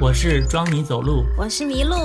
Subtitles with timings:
[0.00, 1.96] 我是装你走路，我是麋鹿。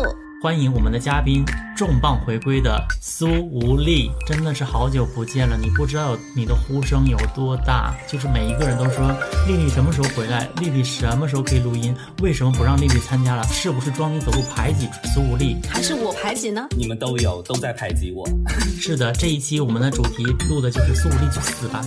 [0.42, 1.46] 欢迎我们的嘉宾
[1.78, 5.56] 重磅回归的苏无力，真的是好久不见了。
[5.56, 9.16] 你不知道你的呼声有多大，就是每一个人都说
[9.48, 13.44] 丽丽什么时候回来，丽丽什么时候可以录音，为什么不让丽丽参加了？
[13.44, 15.58] 是不是装你走路排挤苏无力？
[15.70, 16.66] 还是我排挤呢？
[16.76, 18.28] 你们都有，都在排挤我。
[18.82, 21.86] 是的，这一期我们的主题录的就是苏无力去死吧。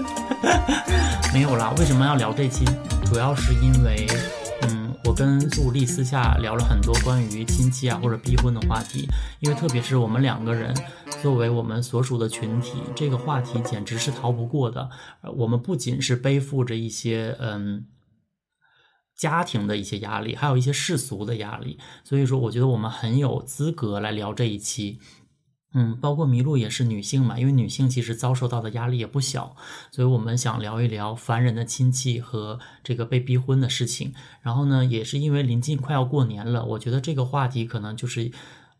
[1.32, 2.66] 没有啦，为什么要聊这期？
[3.06, 4.06] 主要是因为。
[5.14, 9.06] 跟苏丽私下聊了很多关于亲戚啊或者逼婚的话题，
[9.40, 10.74] 因为特别是我们两个人
[11.22, 14.90] 作为我们所属的群体，这个话题简直是逃不过的。
[15.36, 17.86] 我们不仅是背负着一些嗯
[19.16, 24.98] 家庭的一些压力，还有一些世俗的压力，所以说我觉得我们很有资格来聊这一期。
[25.76, 29.56] 嗯，包括麋鹿也是女性嘛，因为女性其实遭受到的压力也不小，
[29.90, 34.14] 所以我们想聊一聊烦人的亲戚和这个被逼婚的事情。
[34.40, 38.30] 然后呢，也是因为临近快要过年了，我觉得这个话题可能就是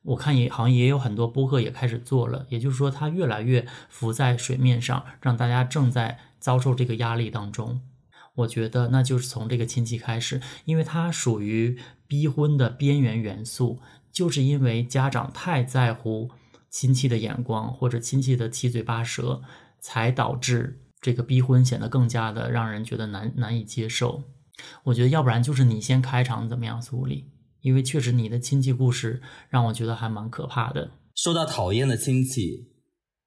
[0.03, 7.81] 我看也好像也有很多播客也开始做了，也就是说它越来越浮在水面上，让大家正在遭受这个压力当中。
[8.37, 11.77] 我觉得那就是从这个亲戚开始，因为它属于
[12.07, 13.81] 逼婚的边缘元素，
[14.13, 16.31] 就是因为家长太在乎。
[16.75, 19.41] 亲戚的眼光或者亲戚的七嘴八舌，
[19.81, 24.25] 才导致这个逼婚显得更加的让人觉得难难以接受。
[24.83, 27.31] 我觉得要不然就是你先开场怎么样，苏丽？
[27.61, 30.91] 因为确实你的亲戚故事让我觉得还蛮可怕的。
[31.15, 32.73] 说到讨厌的亲戚，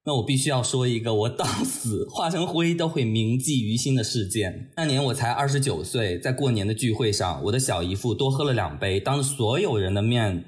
[0.03, 4.71] 那我必须要说一个我 到死化成灰都会铭记于心的事件。
[4.75, 10.43] 那年我才二十九岁，在过年的聚会上，我的小姨父多喝了两杯，当着所有人的面，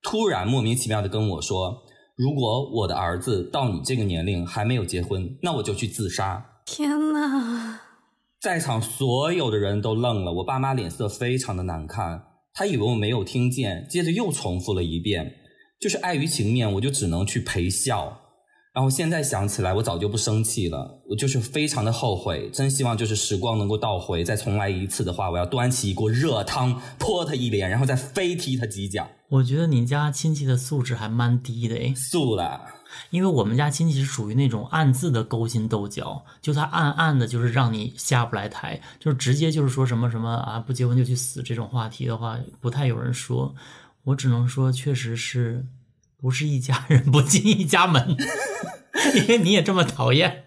[0.00, 1.82] 突然莫名其妙的跟我说。
[2.20, 6.60] 如果我的儿子到你这个年龄还没有结婚，那我就去自杀。
[6.66, 7.80] 天哪！
[8.38, 15.32] 在场所有的人都愣了，我爸妈脸色非常的难看，他以为我没有听见，接着又重复了一遍，
[15.80, 18.20] 就是碍于情面，我就只能去陪笑。
[18.72, 29.08] 然后现在想起来，我早就不生气了，我就是非常的后悔，真希望就是时光能够倒回，再重来一次的话，我要端起一锅热汤泼他一脸，然后再飞踢他几脚。
[29.28, 32.60] 我觉得你家亲戚的素质还蛮低的诶，素了，
[33.10, 43.52] 因为我们家亲戚是属于那种暗自的勾心斗角，就他暗暗的，就是让你下不来台，就是直接就是说什么什么啊，不结婚就去死这种话题的话，不太有人说。
[44.04, 45.66] 我只能说，确实是。
[46.20, 48.16] 不是一家人不进一家门，
[49.14, 50.44] 因为你也这么讨厌。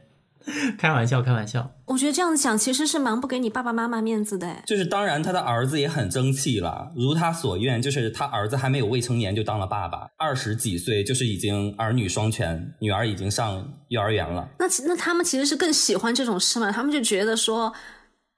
[0.78, 1.72] 开玩笑，开玩笑。
[1.86, 4.58] 我觉得这样子想其实是蛮不给你爸爸妈妈面子的。
[4.66, 14.50] 就是当然，他的儿子也很争气了，如他所愿，就是他儿子还没有未成年就当了爸爸，二十几岁就是已经儿女双全，女儿已经上幼儿园了。
[14.60, 16.70] 那那他们其实是更喜欢这种事嘛？
[16.70, 17.74] 他们就觉得说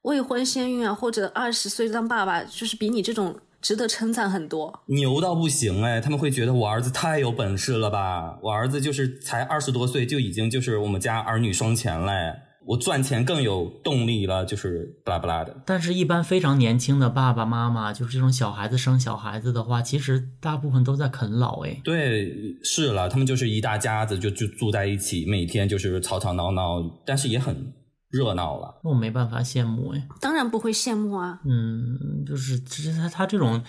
[0.04, 3.36] 未婚先孕啊，或者二十岁当爸爸，就是比你这种。
[3.66, 6.00] 值得称赞很多，牛到不行哎！
[6.00, 8.38] 他们会觉得我儿子太有本事了吧？
[8.44, 12.32] 我儿子就是才二十多岁就已经就是我们家儿女双全嘞，
[12.68, 15.64] 我赚钱更有动力了，就是巴拉巴拉的。
[15.66, 21.82] 但是，一般非常年轻的爸爸妈妈，就是这种小孩子生小孩子的话，其实大部分都在啃老哎。
[21.84, 22.32] 对，
[22.64, 27.74] 是了，他们就是一大家子就就住在一起，每天就是吵吵闹闹，但是也很。
[28.16, 31.42] 热闹了，那我没办法羡慕哎，当然不会羡慕啊。
[31.44, 33.62] 嗯，就是其实他他这种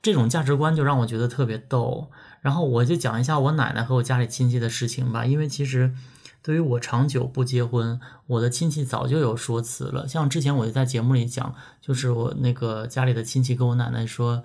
[0.00, 2.10] 这种价值观就让我觉得特别逗。
[2.40, 5.94] 然后我就讲一下我奶奶和我家里亲戚的事情吧，因为其实
[6.42, 10.08] 对于我长久不结婚，我的亲戚早就有说辞了。
[10.08, 14.42] 像之前我就在节目里讲，就是我那个家里的亲戚跟我奶奶说，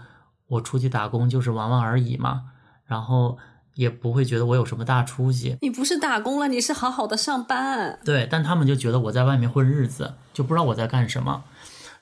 [0.48, 2.44] 我出去打工就是玩玩而已嘛，
[2.86, 3.38] 然后。
[3.76, 5.58] 也不会觉得我有什么大出息。
[5.62, 8.00] 你不是打工了，你是好好的上班。
[8.04, 11.44] 对，但他们就觉得我在外面混日子，就不知道我在干什么。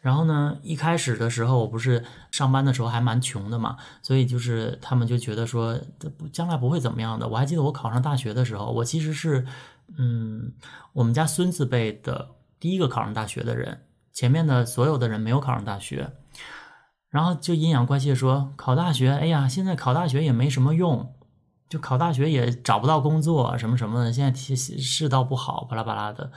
[0.01, 5.79] 然后呢，一开始的时候，我不是上班的时候还蛮穷的嘛，所以就是他们就觉得说，
[6.33, 7.25] 将来不会怎么样的。
[7.28, 9.45] 我还记得我考上大学的时候，我其实是，
[9.97, 10.51] 嗯，
[10.91, 12.27] 我们家孙子辈的
[12.59, 16.12] 第一个考上大学的人，前面的所有的人没有考上大学，
[17.09, 21.15] 然后就阴阳怪气说考大学，哎呀，现在考大学也没什么用。
[21.74, 26.31] 就考大学也找不到工作，什么什么的，现在世道不好，巴拉巴拉的。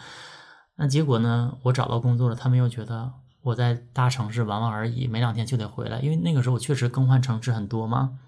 [0.77, 1.59] 那结果呢？
[1.65, 3.13] 我找到工作了，他们又觉得
[3.43, 8.19] 我在大城市玩玩而已，没两天就得回来，因为那个时候我确实更换城市很多嘛。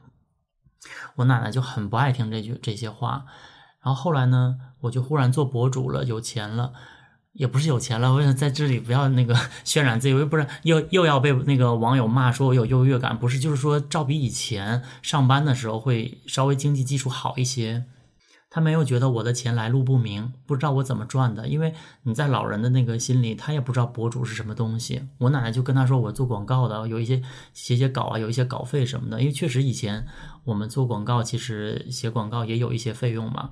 [1.14, 3.24] 我奶奶就很不爱听这句这些话。
[3.80, 6.74] 然后后来呢，我就忽然做博主了，有钱了。
[7.38, 9.32] 也不是有钱了，我想在这里不要那个
[9.64, 17.84] 渲染自己，又不是又又要被那个网友骂说我有优越感，不是，就是说照比以前上班的时候会稍微经济基础好一些，
[18.50, 25.02] 他没有觉得我的钱来路不明，不知道我怎么赚的，因为你在老人的那个心里，他也不知道博主是什么东西。
[25.18, 27.22] 我奶奶就跟他说，我做广告的，有一些
[27.54, 29.20] 写写稿啊，有一些稿费什么的。
[29.20, 30.04] 因为确实以前
[30.42, 33.50] 我们做广告，其实写广告也有一些费用嘛。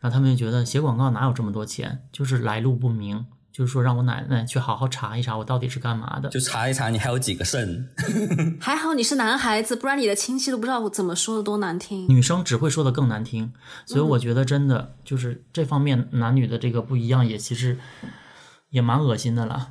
[0.00, 3.26] 然后他们就觉得写广告哪有这么多钱，就是来路不明。
[3.52, 6.28] 就是说，让我奶奶去好好查一查，我到底是干嘛的？
[6.30, 7.86] 就查一查你还有几个肾。
[8.60, 12.08] 还好你是男孩子，不然你的亲戚都不知道我怎么说的多难听。
[12.08, 13.52] 女生只会说的更难听，
[13.84, 17.76] 所以我觉得真的就是这方面男女的这个不一样，也其实
[18.70, 19.70] 也蛮恶心的了。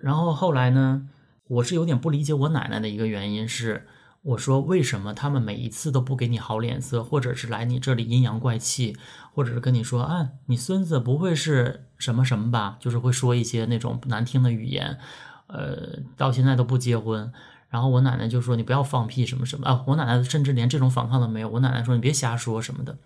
[0.00, 1.06] 然后后来呢，
[1.46, 3.86] 我是有点不理解我奶奶的一个原因是。
[4.22, 8.96] 我说为什么他们每一次都不给你好脸色，或者是来你这里阴阳怪气，
[9.32, 12.76] 或者是跟你说啊，你孙子不会是什么什么吧？
[12.78, 14.98] 就是会说一些那种难听的语言，
[15.46, 17.32] 呃，到现在都不结婚。
[17.70, 21.48] 然后我奶奶就说你不要放屁什么什么啊，我奶奶甚至连这种反抗都没有。
[21.48, 22.98] 我奶奶说你别瞎说什么的。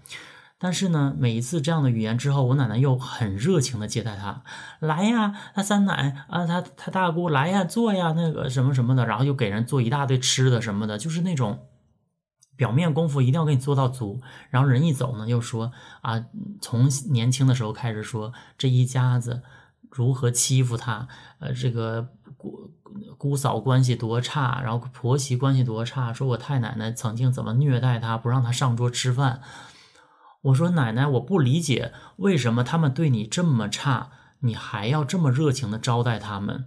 [0.59, 4.43] 但是呢，每一次这样的语言之后，我奶奶又很热情的接待他，
[4.79, 11.67] 来呀，他三奶啊，他他大姑来呀，坐呀，那个什么什么的，然后又给人做一大堆吃的什么的，就是那种
[12.57, 14.23] 表面功夫一定要给你做到足。
[14.49, 15.73] 然后人一走呢，又说
[16.03, 16.25] 啊，
[16.63, 19.43] 从年轻的时候开始说这一家子
[19.91, 21.09] 如何欺负他，
[21.41, 22.09] 呃，这个
[22.39, 22.71] 姑
[23.19, 29.43] 姑嫂关系多差，然后婆媳关系多差，说我太奶奶曾经怎么虐待他，不让他上桌吃饭。
[30.45, 34.11] 我说奶奶，我不理解为什么他们对你这么差，
[34.41, 36.67] 你还要这么热情的招待他们。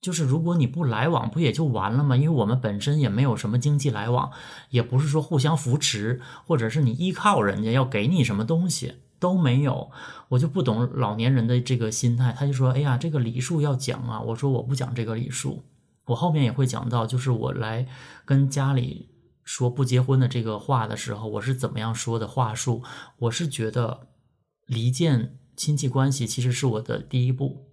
[0.00, 2.16] 就是如果你不来往，不也就完了吗？
[2.16, 4.30] 因为我们本身也没有什么经济来往，
[4.70, 9.90] 也不是说互相扶持，或者是你依靠人家要给你什么东西都没有。
[10.28, 12.32] 我就不懂老年人的这个心态。
[12.32, 15.64] 他就说：“哎呀，这个礼数要讲啊。”我说：“我不讲这个礼数。”
[16.06, 17.88] 我后面也会讲到，就是我来
[18.24, 19.08] 跟家里。
[19.48, 22.82] 说不结婚的这个话的时候，我是怎么样说的话术？
[23.16, 24.08] 我是觉得
[24.66, 27.64] 离间亲戚关系其实是我的第一步，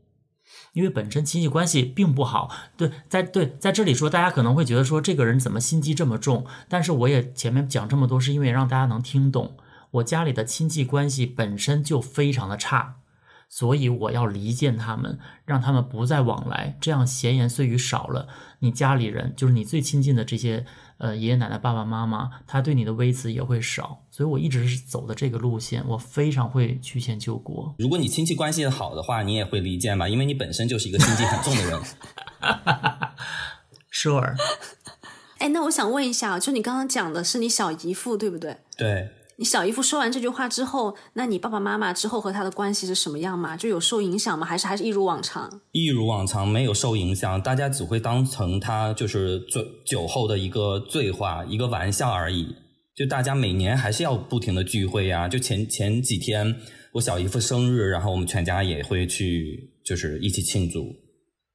[0.71, 2.49] 因为本身亲戚关系并不好。
[2.77, 6.45] 对，在对在这里说，大家可能会觉得说这个人怎么心机这么重？
[6.69, 9.57] 但是我也前面讲这么多，是因为让大家能听懂，
[9.91, 13.01] 我家里的亲戚关系本身就非常的差。
[13.49, 18.27] 所以我要离间他们，让他们不再往来，这样闲言碎语少了。
[18.59, 20.65] 你家里人就是你最亲近的这些
[20.97, 24.03] 呃爷爷奶奶、爸爸妈妈，他对你的微词也会少。
[24.11, 27.75] 所以我一直是走的这个路线，我非常会曲线救国。
[27.77, 30.09] 如果你亲戚关系好的话，你也会离间吧？
[30.09, 31.81] 因为你本身就是一个心机很重的人。
[33.91, 34.35] Sure。
[35.39, 38.57] 哎，那我想问一下，就你刚刚讲的是你小姨父对不对？
[38.77, 39.09] 对。
[39.37, 43.57] 你小姨夫说完这句话之后，那你爸爸妈妈之后和他的关系是什么样吗？
[43.57, 44.45] 就有受影响吗？
[44.45, 45.61] 还是还是一如往常？
[45.71, 52.55] 一如往常，没有受影响，大家只会当成他就是醉酒后的一个醉话，一个玩笑而已。
[52.95, 55.27] 就大家每年还是要不停的聚会呀。
[55.27, 56.55] 就前前几天
[56.93, 60.95] 我小姨夫生日，然后我们全家也会去，就是一起庆祝。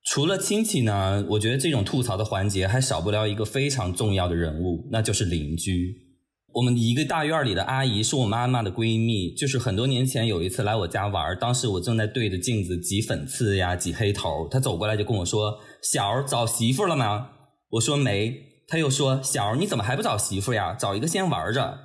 [0.04, 6.09] 除了亲戚呢，我觉得这种吐槽的环节还少不了一个非常重要的人物，那就是邻居。
[6.52, 17.28] 我们一个大院里的阿姨是我妈妈的闺蜜，就是很多年前有一次来我家玩，当时我正在对着镜子挤粉刺呀、挤黑头，她走过来就跟我说：“小儿找媳妇了吗？”
[17.70, 18.34] 我说没，
[18.66, 20.74] 她又说：“小儿你怎么还不找媳妇呀？
[20.74, 21.78] 找一个先玩着。”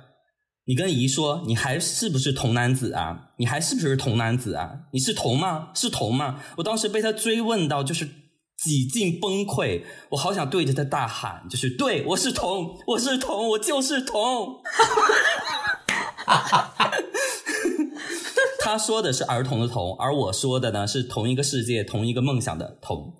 [0.66, 3.30] 你跟姨说，你还是不是童男子啊？
[3.38, 4.80] 你还是不是童男子啊？
[4.92, 5.68] 你是童吗？
[5.74, 6.40] 是童吗？
[6.56, 8.25] 我当时被她追问到就是。
[8.56, 14.62] 几近崩溃，我好想对着他大喊，就是对我是童，我是童，我就是童。
[18.58, 23.14] 他说的是儿童的童，而我说的呢是同一个世界、同一个梦想的童。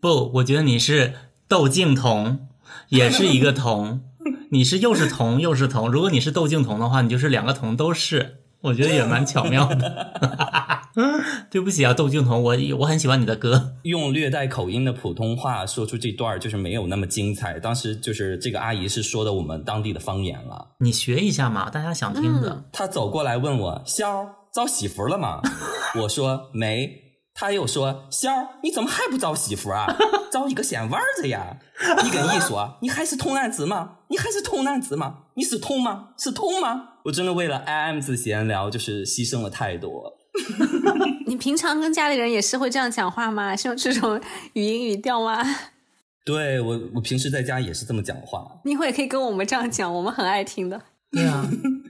[0.00, 1.14] 不，我觉得你是
[1.48, 2.46] 窦靖童，
[2.90, 4.02] 也是一个童。
[4.50, 5.90] 你是又是童又是童。
[5.90, 8.42] 如果你是窦靖童的话，你就是两个童都是。
[8.60, 10.12] 我觉得也蛮巧妙的。
[11.50, 13.74] 对不起啊，窦靖童，我我很喜欢你的歌。
[13.82, 17.60] 用略带口音的普通话说出这段，就是没有那么精彩。
[17.60, 20.70] 当时就是这个阿姨是说的我们当地的方言了。
[20.80, 22.64] 你学一下嘛，大家想听的。
[22.72, 25.40] 她走过来问我：“肖儿找媳妇了吗？”
[26.02, 27.04] 我说没。
[27.38, 29.84] 他又说：“肖儿，你怎么还不招媳妇啊？
[30.32, 31.58] 招一个先玩着呀！
[32.02, 33.98] 你跟姨说，你还是童男子吗？
[34.08, 35.24] 你还是童男子吗？
[35.34, 36.12] 你是童吗？
[36.16, 36.94] 是童吗？
[37.04, 40.15] 我真的为了 M 字闲聊，就是牺牲了太多。
[41.26, 43.56] 你平常跟家里人也是会这样讲话吗？
[43.56, 44.20] 是用这种
[44.52, 45.42] 语音语调吗？
[46.24, 48.60] 对我，我平时在家也是这么讲话。
[48.64, 50.82] 你以后也可以跟我们这样讲，我们很爱听的。
[51.12, 51.48] 对啊，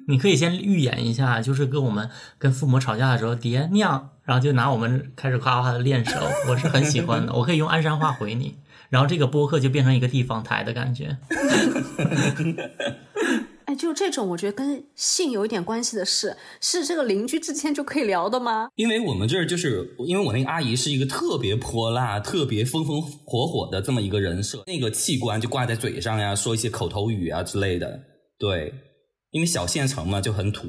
[0.08, 7.32] 你可以先预演一下，就是跟我们跟父母吵架的时候，爹娘，然后就拿我们开始夸夸的练手，我是很喜欢的。
[7.32, 8.58] 我可以用鞍山话回你，
[8.90, 11.16] 然后这个播客就变成一个地方台的感觉。
[13.76, 18.68] 哎，就这种，我觉得跟性有一点关系的事，是这个邻居之间就可以聊的吗？
[18.76, 28.00] 因为我们这儿就是，因为我那个阿姨是一个特别泼辣、特别风风火火的这么一个人设，那个器官就挂在嘴上呀，说一些口头语啊之类的。
[28.38, 28.72] 对，
[29.30, 30.66] 因为小县城嘛，就很土。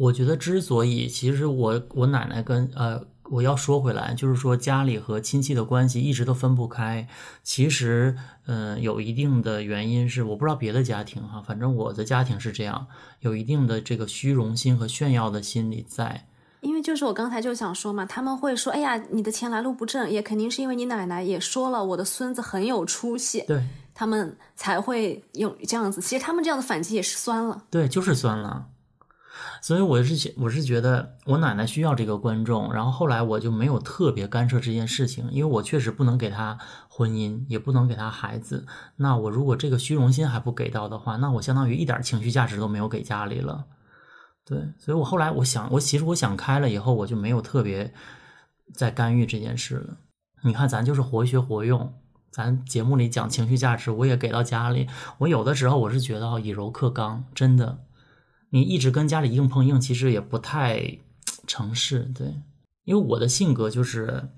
[0.00, 3.11] 我觉得之所以，其实我我奶奶跟呃。
[3.32, 7.08] 我要说回来，就是说家里和亲戚的关系一直都分不开。
[7.42, 12.86] 其实，嗯，有一定的原因是，我不知道别的家庭哈，反正我的家庭是这样，
[13.20, 16.26] 有一定的这个虚荣心和炫耀的心理在。
[16.60, 26.02] 因为就是我刚才就想说嘛，他们会说，哎呀，你的钱来路不正，也肯定是因为你奶奶也说了，我的孙子很有出息，对他们才会用这样子。
[26.02, 28.66] 其实他们这样的反击也是酸了，对，就是酸了。
[29.60, 36.58] 所以我是我是觉得我奶奶需要这个观众，然后后来我就没有特别干涉这件事情，因为我确实不能给她
[36.88, 38.66] 婚姻，也不能给她孩子。
[38.96, 43.66] 那我如果这个虚荣心还不给到的话，那我相当于一点情绪价值都没有给家里了。
[44.44, 47.94] 对，所以我后来我想，我其实我想开了以后，我就没有特别
[48.74, 49.98] 在干预这件事了。
[50.42, 51.94] 你看，咱就是活学活用，
[52.32, 54.88] 咱节目里讲情绪价值，我也给到家里。
[55.18, 57.78] 我有的时候我是觉得以柔克刚，真的。
[58.54, 60.98] 你一直跟家里硬碰硬，其实也不太
[61.46, 62.34] 成事，对。
[62.84, 64.28] 因为我的性格就是，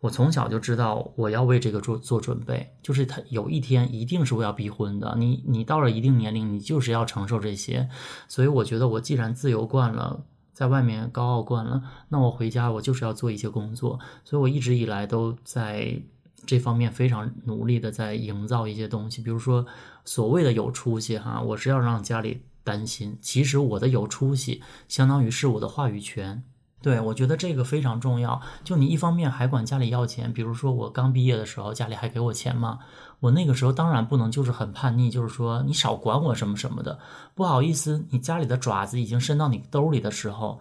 [0.00, 5.14] 我从小就知道我要为这个做做准备，就是他有一天一定是我要逼婚的。
[5.18, 7.90] 你你到了一定年龄，你就是要承受这些。
[8.26, 13.98] 所以我觉得，我既然自由惯了，在外面高傲惯了，那我回家我就是要做一些工作。
[14.24, 16.00] 所以我一直以来都在
[16.46, 19.66] 这方面非常努力的在营造一些东西，比如说
[20.06, 22.40] 所谓的有出息哈，我是要让家里。
[22.64, 26.44] 担心，其实我的有出息，相当于是我的话语权。
[26.80, 28.40] 对我觉得这个非常重要。
[28.62, 32.78] 就你一方面还管家里要钱，比如说我刚毕业的时候，家里还给我钱嘛。
[33.18, 37.00] 我那个时候当然不能就是很叛逆，就是说你少管我什么什么的。
[37.34, 40.60] 不好意思，你家里的爪子已经伸到你兜里的时候，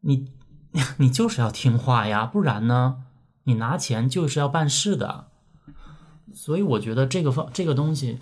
[0.00, 0.28] 你
[0.96, 3.02] 你就是要听话呀，不然呢，
[3.44, 5.26] 你拿钱就是要办事的。
[6.32, 8.18] 所以我觉得这个方这个东西。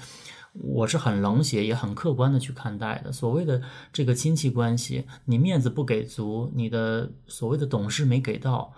[0.52, 3.12] 我是很冷血，也很客观的去看待的。
[3.12, 3.62] 所谓的
[3.93, 8.73] 这个亲戚关系，你面子不给足，你的所谓的懂事没给到，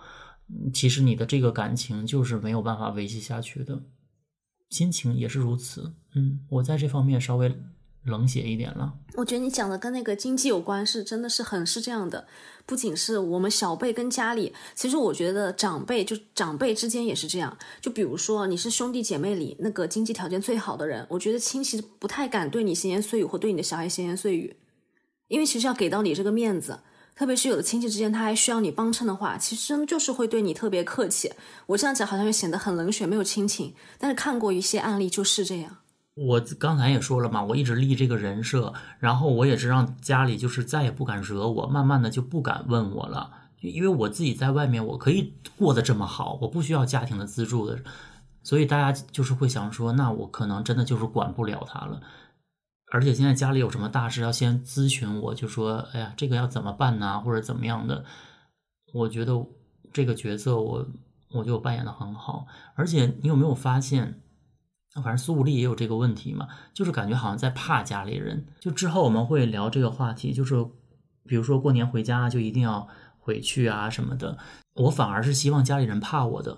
[0.73, 3.83] 其实你的这个感情就是没有办法维系下去的。
[4.69, 5.93] 心情也是如此。
[6.13, 7.55] 嗯，我在这方面稍微。
[8.03, 12.25] 冷血一点了，我觉得你讲的跟那个经济有关，是真的是很是这样的。
[12.65, 17.57] 不仅是我们小辈跟家里，其实我觉得长辈就长辈之间也是这样。
[17.79, 24.55] 就比如说你是兄弟姐妹里那个经济条件最好的人，我觉得亲戚不太敢对你闲言碎语或对你的小孩闲言碎语，
[25.27, 26.79] 因为其实要给到你这个面子，
[27.15, 31.31] 特别是有的亲戚之间他还需要你帮衬的话，其实就是会对你特别客气。
[31.67, 35.77] 我这样讲好像又显得很冷血，没有亲情，但是看过一些案例就是这样。
[36.13, 47.79] 我刚才也说了嘛，我一直立这个人设，然后我也是让家里就是再也不敢惹我，慢慢的就不敢问我了，因为我自己在外面我可以过得这么好，我不需要家庭的资助的，
[48.43, 52.01] 所以大家就是会想说，那我可能真的就是管不了他了，
[52.91, 58.03] 而且现在家里有什么大事要先咨询我，就说，哎呀，这个要怎么办呢，或者怎么样的？
[58.93, 59.33] 我觉得
[59.93, 60.85] 这个角色我
[61.29, 64.21] 我就扮演的很好，而且你有没有发现？
[64.93, 68.45] 那反正苏武力也有这个问题嘛，就是感觉好像在怕家里人。
[68.59, 70.55] 就之后我们会聊这个话题，就是
[71.25, 72.87] 比如说过年回家就一定要
[73.19, 74.37] 回去啊什么的。
[74.73, 76.57] 我反而是希望家里人怕我的，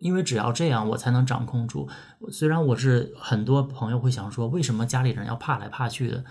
[0.00, 1.88] 因为只要这样，我才能掌控住。
[2.30, 6.24] 虽然我是很多朋友会想说，为什么家里人要怕来怕去的？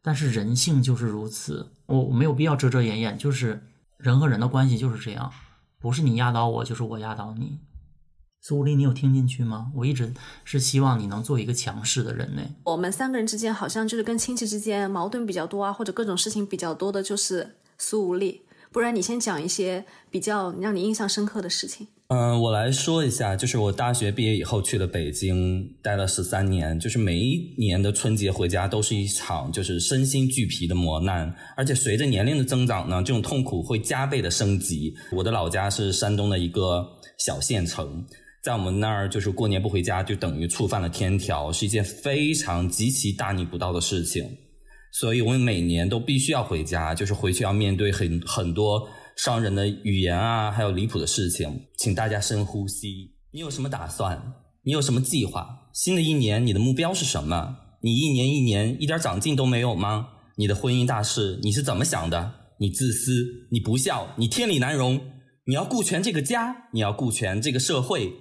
[0.00, 3.62] 但是人性就是如此，我没有必要遮遮掩掩，就是
[3.96, 5.30] 人和人的关系就是这样，
[5.78, 7.58] 不是你压倒我，就是我压倒你。
[8.40, 9.70] 苏丽，你有听进去吗？
[9.74, 10.12] 我一直
[10.44, 12.42] 是希望你能做一个强势的人呢。
[12.64, 18.42] 我们三个人之间好像就是跟亲戚之间矛盾比较多啊，或者各种事情比较多的，就是苏无力。
[18.70, 21.88] 不然你先讲一些比较让你印象深刻的事情。
[22.08, 34.94] 嗯，我来说一下，就是我大学毕业以后去了北京，待了十三年，就是每一年的春节回家都是一场就是身心俱疲的磨难，而且随着年龄的增长呢，这种痛苦会加倍的升级。
[35.12, 36.86] 我的老家是山东的一个
[37.18, 38.06] 小县城。
[38.42, 44.24] 在我们那儿，就是过年不回家，就等于触犯了天条，是一件非常极其大逆不道的事情。
[44.92, 51.66] 所以我们每年都必须要回家，就是回去要面对很很多伤人的语言啊，还有离谱的事情。
[51.76, 53.12] 请大家深呼吸。
[53.32, 54.34] 你有什么打算？
[54.62, 55.70] 你有什么计划？
[55.74, 57.56] 新的一年你的目标是什么？
[57.82, 60.08] 你一年一年一点长进都没有吗？
[60.36, 62.32] 你的婚姻大事你是怎么想的？
[62.60, 65.00] 你自私，你不孝，你天理难容。
[65.44, 68.12] 你要顾全这个家，你要顾全这个社会。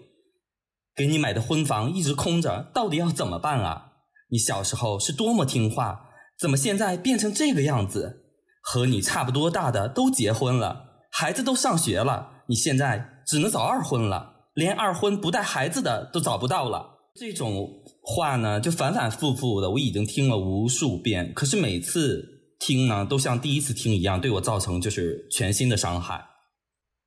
[0.97, 3.91] 给你买的婚房一直空着，到底要怎么办啊？
[4.31, 8.23] 你小时候是多么听话，怎么现在变成这个样子？
[8.63, 16.97] 和你差不多大的都结婚了，孩子都上学了，你现在只能找二婚了，连二婚不带孩子的都找不到了。
[17.15, 17.69] 这种
[18.01, 21.31] 话呢，就反反复复的，我已经听了无数遍。
[21.33, 22.25] 可是每次
[22.59, 26.25] 听呢，都像第一次听一样，对我造成就是全新的伤害。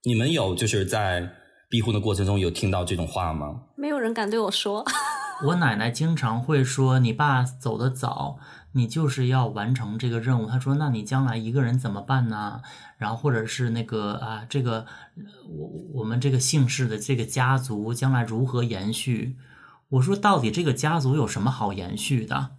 [0.05, 1.31] 你们有就是在
[1.71, 3.61] 逼婚的过程中有听到这种话吗？
[3.77, 4.85] 没有人敢对我说。
[5.47, 8.39] 我奶奶经常会说：“你爸走得早，
[8.73, 12.61] 你就是要完成这个任务。”她说：“那你将来一个人怎么办呢？
[12.99, 14.85] 然后或者是那个啊，这个
[15.49, 19.37] 我我们这个姓氏的这个家族将来如何延续？”
[19.91, 22.51] 我说：“到底这个家族有什么好延续的？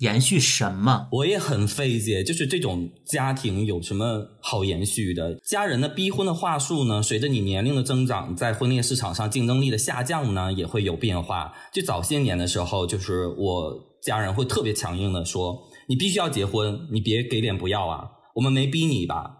[0.00, 1.08] 延续什么？
[1.12, 5.34] 我也很费解，就是这种家庭有什么好延续的？
[5.44, 7.02] 家人的逼婚的话术呢？
[7.02, 11.54] 随着你年龄的增长，在婚恋市场上竞争力的下降呢，也会有变化。
[11.70, 18.08] 就早些年的时候，就是我家人会特别强硬的说：“你必须要结婚，你别给脸不要啊！
[18.36, 19.36] 我们没逼你吧？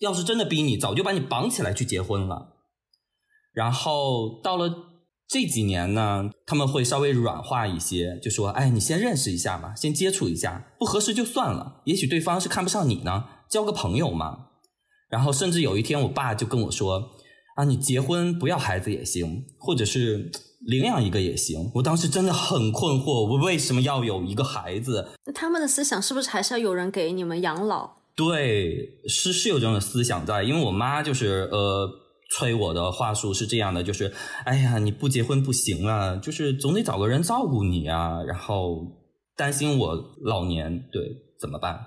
[0.00, 2.56] 要是真的逼你，早就把你绑起来去结婚了。”
[3.54, 4.89] 然后到了。
[5.30, 11.82] 这几年呢，他们会稍微软化一些，就说：“哎，你先认识一下嘛，先接触一下，不合适就算了。
[11.84, 14.46] 也许对方是看不上你呢，交个朋友嘛。”
[15.08, 17.12] 然后甚至有一天，我爸就跟我说
[17.54, 20.32] ：“啊，你结婚不要孩子也行，或者是
[20.66, 25.10] 领养一个也行。”我当时真的很困惑，我为什么要有一个孩子？
[25.26, 27.88] 那他们的思想是不是还是要有人给你们养老？
[28.16, 31.88] 对，是是有这种思想在，因为我妈就是呃。
[32.36, 34.12] 催我的话术是这样的，就是，
[34.44, 38.86] 哎呀，你不结婚不行啊，就是总得找个人照顾你啊，然后
[39.36, 41.02] 担心我老年，对，
[41.40, 41.86] 怎么办？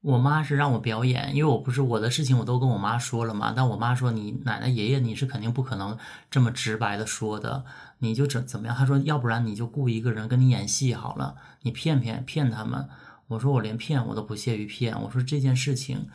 [0.00, 5.98] 我妈是让我表演，因为我不是我的事情我都跟我妈说了嘛，但我妈说你奶奶爷爷你是肯定不可能
[6.30, 7.64] 这么直白的说的，
[7.98, 8.76] 你就怎怎么样？
[8.76, 12.88] 她说要不然你就雇一个人跟你演戏好了，你骗骗骗他们。
[13.26, 16.06] 我说我连骗我都不屑于骗，我说这件事情。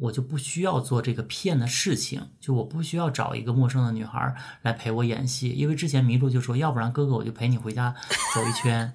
[0.00, 7.94] 我就不需要做这个骗的事情，就我不需要找一个陌生的女孩来陪我演戏，因为之前麋鹿就说，要不然哥哥我就陪你回家
[8.34, 8.92] 走一圈，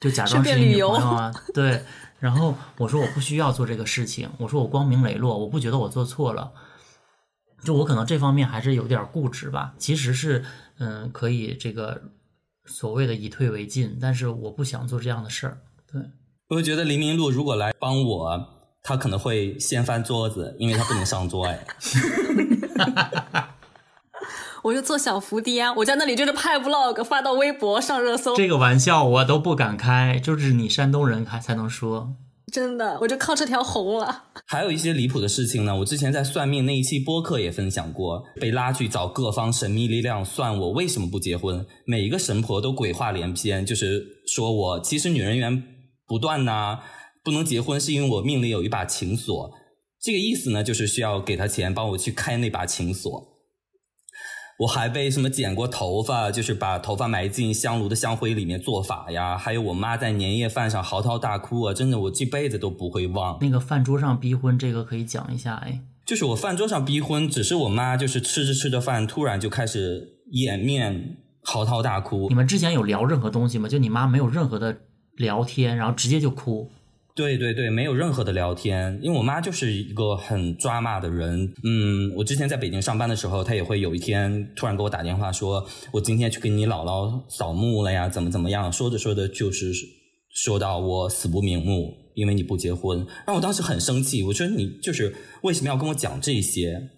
[0.00, 1.32] 就假装是你女朋友啊。
[1.54, 1.84] 对，
[2.18, 6.52] 然后我说我不需要做这个事情，我说我光明磊落，我不觉得我做错了，
[7.62, 9.74] 就我可能这方面还是有点固执吧。
[9.78, 10.44] 其实是
[10.78, 12.02] 嗯，可以这个
[12.64, 15.58] 所谓的以退为进，但是我不想做这样的事儿。
[15.92, 16.02] 对，
[16.48, 18.59] 我就觉得黎明路如果来帮我。
[18.82, 21.64] 他可能会掀翻桌子，因为他不能上桌哎。
[24.62, 28.36] 我就做小伏低啊，我在那里就是拍 vlog 发到微博上热搜。
[28.36, 32.14] 这个玩笑我都不敢开，就是你山东人才才能说。
[32.52, 34.24] 真的，我就靠这条红了。
[34.46, 45.62] 还有一些离谱的事情呢，我之前在算命那一期播客也分享过，被拉去找各方神秘力量算我为什么不结婚，每一个神婆都鬼话连篇，就是说我其实女人缘
[46.06, 46.80] 不断呐。
[47.22, 49.50] 不能结婚是因为我命里有一把情锁，
[50.00, 53.28] 这个意思呢，就是需要给他钱帮我去开那把情锁。
[54.60, 59.36] 我还被什么剪过头发，就是把头发埋进香炉的香灰里面做法呀。
[59.36, 63.38] 还有我妈在年夜饭上嚎啕大哭啊，真的我这辈子都不会忘。
[63.40, 65.80] 那个饭桌上逼婚，这个可以讲一下哎。
[66.04, 72.28] 就是我饭桌上逼婚，只是我妈就是吃着吃着饭，突然就开始掩面嚎啕大哭。
[72.28, 73.66] 你们之前有聊任何东西吗？
[73.66, 74.76] 就你妈没有任何的
[75.16, 76.70] 聊天，然后直接就哭。
[77.20, 81.52] 对对对，没有任何的聊天，因为我妈就是一个很抓马的人。
[81.62, 88.72] 嗯，我之前在北京上班的时候，她也会有一天突然给我打电话，说我今天去给你姥姥扫墓了呀，怎么怎么样？
[88.72, 89.70] 说着说着就是
[90.30, 93.06] 说到我死不瞑目，因为你不结婚。
[93.26, 96.88] 让我当时很生气，我说你就是为什么要跟我讲这些？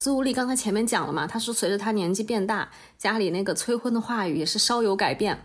[0.00, 5.38] 苏丽刚才前面讲了嘛，他说随着他年纪变大，家里那个催婚的话语也是稍有改变。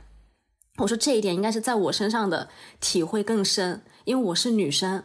[0.78, 2.48] 我说这一点应该是在我身上的
[2.80, 3.82] 体会更深。
[4.08, 5.04] 因为我是女生，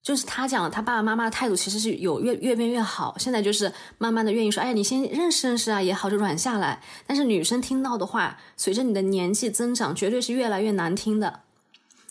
[0.00, 6.80] 就是他讲他爸爸妈妈的态度其实是有越越变越好，现在就是慢慢的愿意说，哎，你先认识认识啊也好，就软下来。
[7.04, 11.40] 但是女生听到的话，随着你的年纪增长，绝对是越来越难听的。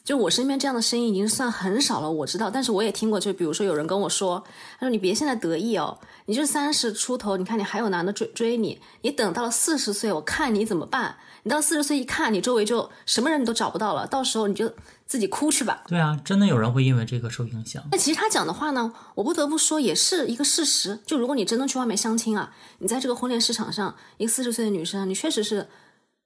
[0.03, 4.43] 就我身边这样的声音已经算很少了，我知道，但是我也听过，就比如说有人跟我说，
[4.79, 11.15] 他说你别现在得意哦，你就三十出头，你看你还有男的追追你，你等到了四十岁，我看你怎么办。
[11.43, 14.71] 你到四十岁一看，你周围就什么人你都找不到了，到时候你就
[15.05, 15.83] 自己哭去吧。
[15.87, 17.83] 对啊，真的有人会因为这个受影响。
[17.91, 20.99] 那其实他讲的话呢，我不得不说也是一个事实。
[21.05, 25.67] 就如果你真的去外面相亲啊，你在这个婚恋市场上，一个四十岁的女生，你确实是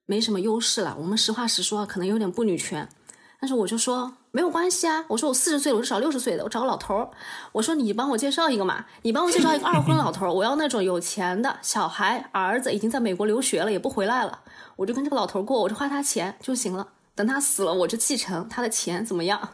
[0.06, 0.96] 没什么优势了。
[0.98, 2.90] 我们实话实说，可能有点不女权。
[3.40, 7.10] 但是我就说没有关系啊，我说我四十岁了，我就找六十岁的，我找个老头儿。
[7.52, 14.40] 我说你帮我介绍一个嘛，你帮我介绍一个二婚老头儿，我要那种有钱的小孩，儿子已经在美国留学了，也不回来了，
[14.78, 16.88] 我就跟这个老头过，我就花他钱就行了。
[17.14, 19.50] 等他死了，我就继承他的钱，怎么样？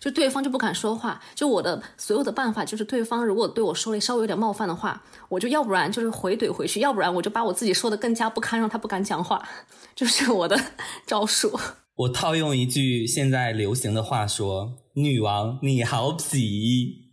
[0.00, 1.20] 就对方就不敢说话。
[1.34, 9.46] 就我的所有的办法，就是对方如果对我说了稍微有点冒犯的话，我就要不然就是回怼回去，要不然我就把我自己说的更加不堪，让他不敢讲话，
[9.96, 10.60] 就是我的
[11.06, 11.58] 招数。
[11.96, 17.08] 我套用一句现在流行的话说：“女王你好挤，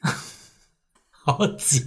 [1.10, 1.82] 好挤。”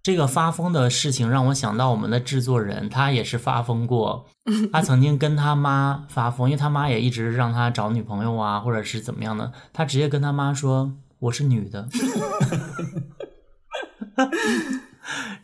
[0.00, 4.30] 这个发疯的事情让我想到我们的制作人，他也是发疯过。
[4.72, 9.52] 他曾经跟他妈发疯，因为他妈也一直让他找女朋友啊，或者是怎么样的。
[9.72, 11.88] 他直接跟他妈说：“我是女的。”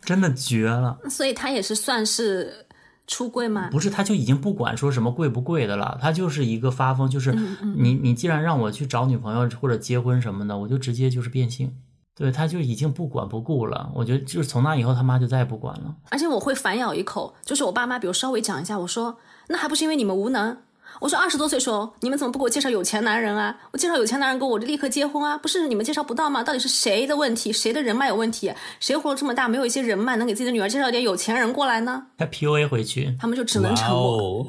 [0.01, 0.99] 真的绝了。
[1.09, 2.67] 所以他也是算是
[3.07, 3.69] 出柜吗？
[3.71, 7.31] 不是，他就已经不管说什么贵不贵的了，他就是一个发疯，就是
[7.77, 11.73] 你你既然让我去找女朋友或者结婚什么的，我就直接就是变性。
[12.15, 13.91] 对，他就已经不管不顾了。
[13.93, 15.93] 我觉得就是从那以后，他妈就再也不管了。
[16.09, 19.17] 而且我会反咬一口，就是我爸妈，比如稍微讲一下，我说
[19.49, 20.57] 那还不是因为你们无能。
[21.01, 23.57] 我说二十多岁时候，你们怎么不给我介绍有钱男人啊？
[23.73, 25.37] 我介绍有钱男人给我，我就立刻结婚啊！
[25.37, 26.41] 不是你们介绍不到吗？
[26.41, 27.51] 到底是谁的问题？
[27.51, 28.53] 谁的人脉有问题？
[28.79, 32.07] 谁活了这么大没有一些人脉，能给自己的女儿介绍点有钱人过来呢？
[32.17, 34.47] 他 PUA 回去，他们就只能沉默。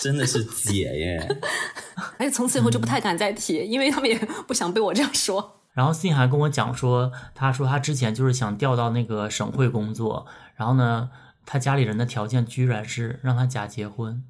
[0.00, 1.40] 真的是姐耶！
[2.16, 5.61] 而且从此以后就不太敢再提，因为他们也不想被我这样说。
[5.72, 11.10] 然后信还跟我讲说，他说他之前就是想调到那个省会工作，然后呢，
[11.46, 14.22] 他家里人的条件居然是让他假结婚，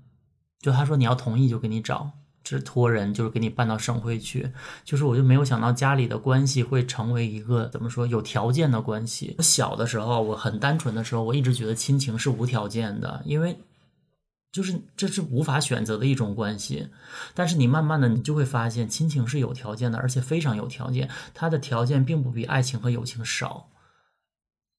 [0.60, 2.12] 就他说你要同意就给你找，
[2.44, 4.52] 是托人就是给你办到省会去，
[4.84, 9.34] 就是我就没有想到家里的关系会成为一个怎么说有条件的关系。
[9.38, 13.58] 我小的时候我很单纯的时候，我一直觉得亲情是无条件的，因为。
[14.52, 16.88] 就是这是无法选择的一种关系，
[17.34, 21.08] 但是你慢慢的你就会发现，亲情是有条件的，而且非常有条件。
[21.32, 23.70] 它的条件并不比爱情和友情少。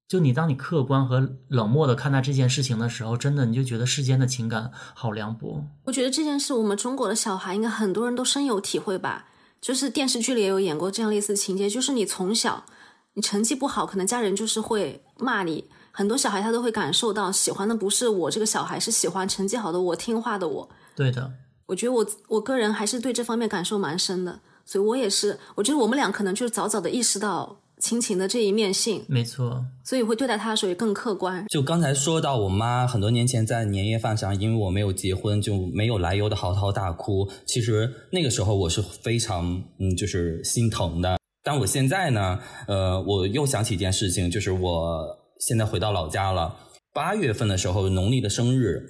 [0.07, 5.65] 就你当你客观和冷漠的看待这件事情的时候，真的你就觉得世间的情感好凉薄。
[5.85, 9.29] 我觉得这件事，我们中国的小孩应该很多人都深有体会吧。
[9.59, 12.65] 就是电视剧里也有演过这样类似情节，就是你从小
[13.13, 15.67] 你成绩不好，可能家人就是会骂你。
[15.95, 20.69] 很多小孩他都会感受到，喜欢的不是我这个小孩，是喜欢成绩好的我、听话的我。
[20.95, 21.31] 对的，
[21.67, 29.05] 我觉得我我个人还是对这方面感受蛮深的，所以我也是，我觉得我们俩可能就是早早的意识到亲情的这一面性。
[29.07, 31.45] 没错，所以会对待他的时候也更客观。
[31.49, 37.29] 就刚才说到我妈很多年前在年夜饭上，因为我没有结婚，就没有来由的嚎啕大哭。
[37.45, 41.19] 其实那个时候我是非常嗯，就是心疼的。
[41.43, 45.19] 但我现在呢，呃，我又想起一件事情，就是我。
[45.45, 46.57] 现在回到老家了。
[46.93, 48.81] 八月份的时候，农历的生日，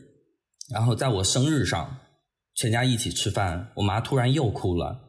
[0.72, 1.98] 然后在我生日上，
[2.54, 5.00] 全家一起吃饭，我妈突然又哭了。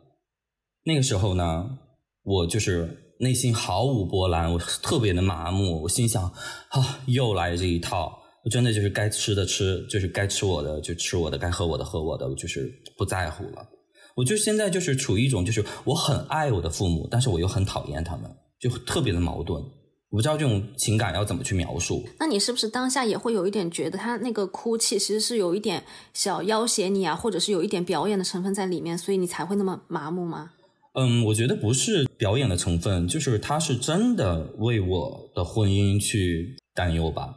[0.85, 1.79] 那个时候呢，
[2.23, 5.83] 我就是内心毫无波澜，我特别的麻木。
[5.83, 6.25] 我心想，
[6.71, 8.23] 啊，又来这一套。
[8.45, 13.69] 我真的就是该吃的吃，就是该吃我的就吃我的，该喝我的喝我的，我就是不在乎了。
[14.17, 19.63] 我就现在就是处于一种，就是我很爱我的父母，但是我又很讨厌他们，就特别的矛盾。
[20.15, 22.05] 我不知道这种情感要怎么去描述。
[22.21, 30.53] 那你是不是当下也会有一点觉得他那个哭泣其实是有一点小要挟你啊，或者是有一点表演的成分在里面，所以你才会那么麻木吗？
[30.93, 37.35] 嗯，我觉得不是表演的成分，就是他是真的为我的婚姻去担忧吧。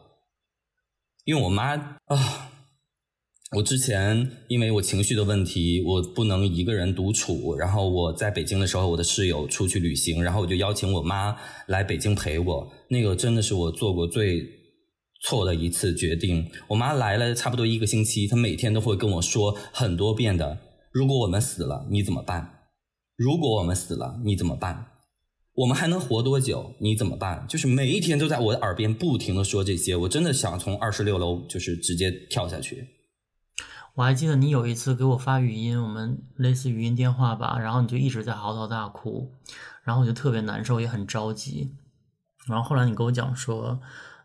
[1.26, 1.74] 因为我妈
[2.06, 2.47] 啊。
[3.56, 7.56] 我之前因为我情绪的问题，我不能一个人独处。
[7.56, 11.34] 然后我在北京的时候，我的室友出去旅行，然后我就邀请我妈
[11.68, 12.68] 来北京陪我。
[12.90, 14.46] 那个真的是我做过最
[15.24, 16.46] 错的一次决定。
[16.68, 20.58] 我妈来了差不多一个星期，她每天都会跟我说很多遍的
[20.92, 22.66] ：“如果我们死了，你怎么办？
[23.16, 24.88] 如果我们死了，你怎么办？
[25.54, 26.76] 我们还能活多久？
[26.82, 29.96] 你怎么办？”就是每一天都在我的耳边不停的说这些。
[29.96, 32.97] 我真的想从二十六楼就是直接跳下去。
[33.98, 39.34] 我还记得你有一次给我发语音，我们类似语音电话吧，然后你就一直在嚎啕大哭，
[39.82, 41.74] 然后我就特别难受，也很着急。
[42.46, 43.80] 然后后来你跟我讲说，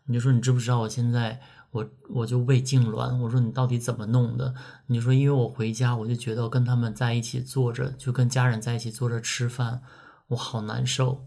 [0.05, 4.53] 你就说你知不知道我现在我我就胃痉挛，我说你到底怎么弄的？
[4.85, 9.81] 你说因为我回家我就觉得跟他们在一起坐着，就跟家人在一起坐着吃饭，
[10.27, 11.25] 我好难受，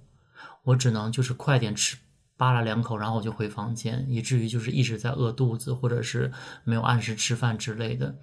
[0.63, 1.97] 我只能就是快点吃。
[2.37, 6.31] 扒拉两口，然后我就回房间，以至于就是一直在饿肚子，或者是
[6.65, 8.15] 没有按时吃饭之类的。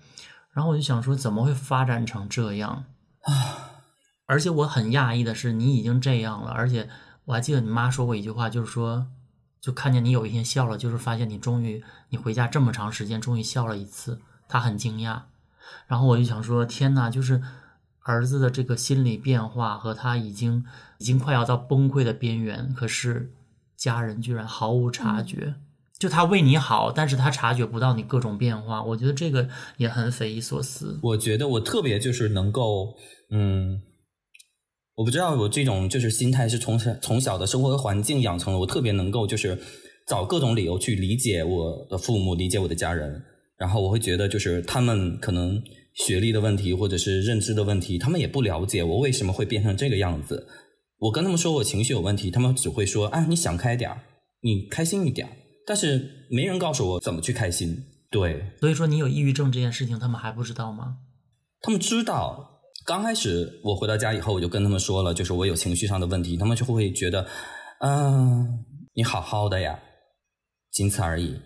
[0.52, 2.86] 然后我就想说，怎么会发展成这样
[3.22, 3.34] 啊？
[4.28, 6.88] 而且我很讶异的是，你已经这样了，而且
[7.26, 9.08] 我还记得你妈说过一句话，就是说，
[9.60, 15.24] 就看见你有一天笑了，就是发现你终于你回家这么长时间，终于笑了一次，她很惊讶。
[15.88, 17.42] 然后我就想说，天呐，就是
[18.02, 20.66] 儿子的这个心理变化和他已经
[21.00, 23.34] 已经快要到崩溃的边缘，可是。
[23.84, 25.56] 家人居然毫无察觉，
[26.00, 30.98] 就他为你好，但是他察觉不到你各种变化，我觉得这个也很匪夷所思。
[31.04, 32.96] 我觉得我特别就是能够，
[33.30, 33.82] 嗯，
[34.96, 39.60] 我不知道我这种就是心态是从小从小的生活环境养成的，我特别能够就是
[40.08, 43.22] 找各种理由去理解我的父母，理解我的家人，
[43.58, 45.62] 然后我会觉得就是他们可能
[45.94, 50.48] 学历的问题或者是认知的问题，他们也不了解我为什么会变成这个样子。
[51.04, 54.04] 我跟他们说我情绪有问题，他们只会说：“啊，你想开点儿，
[54.42, 55.34] 你开心一点儿。”
[55.68, 57.84] 但是没人告诉我怎么去开心。
[58.10, 61.00] 对，所以说你有抑郁症这件事情，他们还不知道吗？
[61.62, 62.52] 他们知道。
[62.86, 67.28] 刚开始我回到家以后，我就跟他们说了，就是我有情绪上的问题，他们就会觉得，
[67.80, 69.80] 嗯，你好好的呀，
[70.72, 71.40] 仅此而已。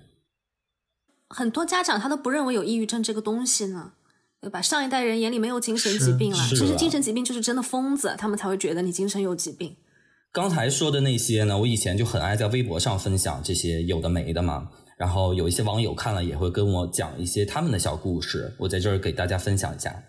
[1.30, 3.94] 很多家长他都不认为有抑郁症这个东西呢，
[4.40, 4.62] 对吧？
[4.62, 9.76] 上一代人眼里没有精神疾病了，是其实精神疾病就是真的疯子，他们才会觉得你精神有疾病。
[10.32, 14.70] 刚才说的那些呢，我以前就很爱在微博上分享这些有的没的嘛。
[14.98, 20.04] 然后有一些网友看了也会跟我讲一些他们的小故事，我在这儿给大家分享一下。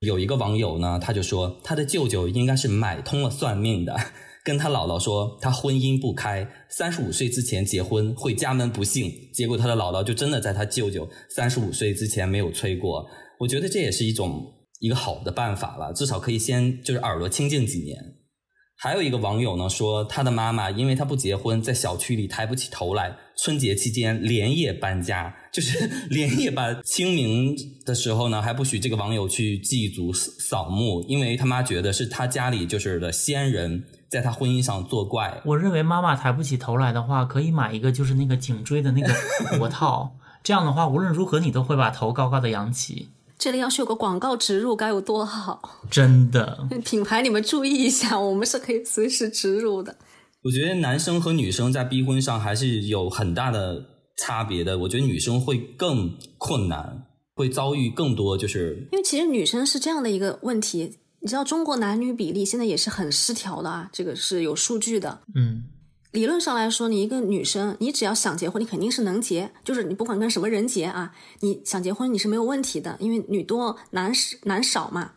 [0.00, 3.96] 有一个网友呢，他就说他的舅舅应该是买通了算命的，
[4.44, 9.12] 跟他姥姥说他婚姻不开，三十五岁之前结婚会家门不幸。
[9.32, 13.08] 结果他的姥姥就真的在他舅舅三十五岁之前没有催过。
[13.42, 18.16] 我觉得这也是一种一个好的办法了，至少可以先就是耳朵清静几年。
[18.76, 35.40] 还有一个网友呢说，他的妈妈因为他不结婚，在小区里抬不起头来，春节期间连夜搬家，就是 连夜把清明的时候呢还不许这个网友去祭祖扫墓，因为他妈觉得是他家里就是的先人在他婚姻上作怪。
[35.44, 39.12] 我认为妈妈抬不起头来的话，可以买一个就是那个颈椎的那个
[39.58, 43.10] 脖套，这样的话无论如何你都会把头高高的扬起。
[43.42, 45.80] 这里要是有个广告植入该有多好！
[45.90, 49.96] 真的， 品牌你们注意一下，我们是可以随时植入的。
[50.44, 53.84] 我觉得男生和女生在逼婚上还是有很大的
[54.16, 54.78] 差别的。
[54.78, 65.18] 我觉得女生会更困难，会遭遇更多，就是因为其实女生是这样的一个问题，你知道中国男女比例现在也是很失调的啊，这个是有数据的。
[65.34, 65.64] 嗯。
[66.12, 75.12] 理论上来说，你一个女生，你只要想结婚，你肯定是能结，就是你不管跟什么人结啊，你想结婚你是没有问题的，因为女多男少男少嘛。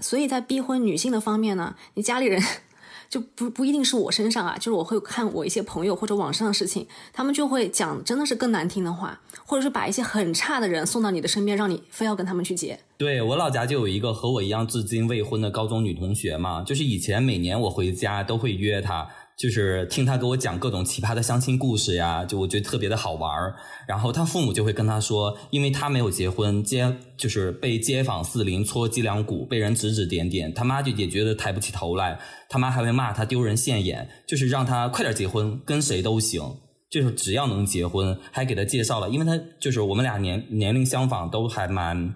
[0.00, 2.42] 所以在逼婚女性的方面呢，你家里人
[3.08, 12.80] 就不不一定是我身上啊，就是我会看我一些朋友或者网上的事情，他们就会讲真的是更难听的话，或者是把一些很差的人送到你的身边，让你非要跟他们去结。
[12.96, 19.06] 对我老家就有一个和我一样至今未婚的高中女同学嘛，就是以前每年我回家都会约她。
[19.40, 23.54] 就是听他给我讲各种奇葩的相亲故事呀，就我觉得特别的好玩儿。
[23.88, 36.42] 然后他父母就会跟他说，因为他没有结婚，街就是被街坊四邻戳脊梁骨，被人指指点点，他妈就也觉得抬不起头来，他妈还会骂他丢人现眼，就是让他快点结婚，跟谁都行，
[36.90, 42.14] 就是只要能结婚，还给他介绍了，因为他就是我们俩年年龄相仿，都还蛮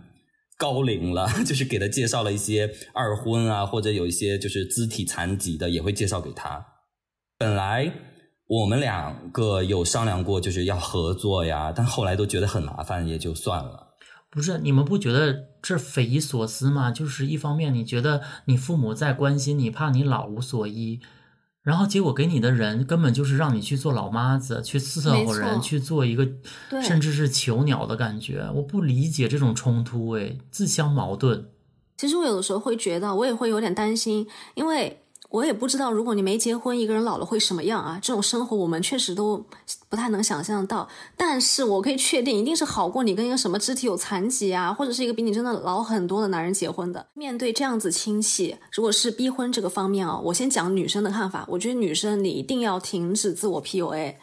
[0.58, 6.73] 高龄了， 就是给他介绍了一些二婚啊，或者有一些就是肢体残疾的，也会介绍给他。
[7.36, 7.92] 本来
[8.46, 13.94] 我们两个有商量过，就是要合作呀，但后来都觉得很麻烦，也就算了。
[14.30, 16.90] 不是你们不觉得这匪夷所思吗？
[16.90, 21.00] 就是一方面你觉得你父母在关心你，怕你老无所依，
[21.62, 26.28] 然后结果给你的人根本就是让你去做老妈子，去伺候人，去做一个
[26.82, 28.48] 甚至是囚鸟的感觉。
[28.54, 31.48] 我不理解这种冲突，哎，自相矛盾。
[31.96, 35.00] 其实我有的时候会觉得，我也会有点担心，因为。
[35.30, 37.98] 我也不知道，如果你没结婚，一个人老了会什么样啊？
[38.00, 39.44] 这种生活我们确实都
[39.88, 40.88] 不太能想象到。
[41.16, 47.04] 但是我可以确定，一定是好过你跟一个什么肢体有残疾啊，或者是一个比你真的老很多的男人结婚的。
[47.14, 51.44] 面对这样子亲戚，如果是逼婚这个方面啊，我先讲女生的看法。
[51.48, 54.14] 我觉得女生你一定要停止自我 PUA。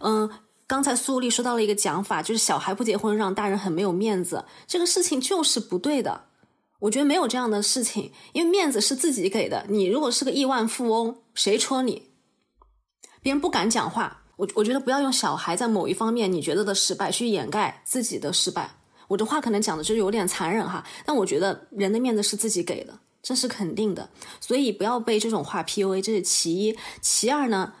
[0.00, 0.30] 嗯，
[0.66, 6.22] 刚才苏丽说到了一个讲法，就是小孩不结婚让大人很没有面子，这个事情就是不对的。
[6.84, 9.64] 我觉得没有这样的事情，因为面子是自己给的。
[9.70, 12.10] 你如果是个亿万富翁，谁戳你？
[13.22, 14.22] 别人不敢讲话。
[14.36, 18.74] 我我觉得不要用小孩在某一方面你觉得的失败去掩盖自己的失败。
[19.08, 24.10] 我的话可能讲的就有点残忍哈，但我觉得人的面子是自己给的，这是肯定的。
[24.38, 26.76] 所以不要被这种话 PUA，这是其一。
[27.00, 27.72] 其二呢，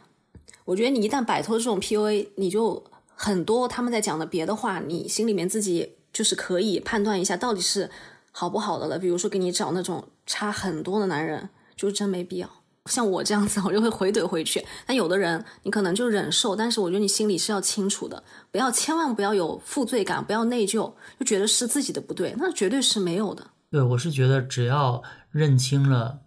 [0.64, 2.82] 我觉得你一旦摆脱这种 PUA，你就
[3.14, 7.90] 很多他们在讲的别的话，你心里面自己就是可以判断一下到底是。
[8.36, 8.98] 好不好的了？
[8.98, 12.50] 比如说给你找那种差很多的男人，就真没必要。
[12.86, 14.62] 像我这样子，我就会回怼回去。
[14.84, 23.46] 但有的人，你可能就忍受，但是我觉得你心里是要清楚的，不要千万不要有负罪感，不要内疚，就觉得是自己的不对，那绝对是没有的。
[23.70, 26.18] 对，我是觉得只要认清了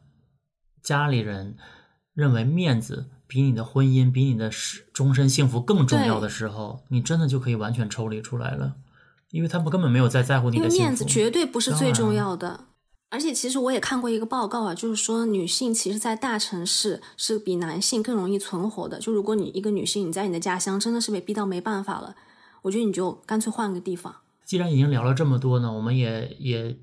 [0.82, 1.58] 家里人
[2.14, 4.50] 认为面子比你的婚姻、比你的
[4.94, 8.74] 终身幸福更重要的时候，你真的就可以完全抽离出来了，
[9.32, 12.66] 因为他们根本没有在在乎你的面子，绝对不是最重要的。
[13.10, 19.00] 而且，其实我也看过一个报告啊，就是说女性其实，在大城市是比男性更容易存活的。
[19.00, 22.16] 就如果你一个女性，你在你的家乡真的是被逼到没办法了，
[22.64, 24.14] 我觉得你就干脆换个地方。
[24.44, 26.78] 既然已经聊了这么多呢，我们也也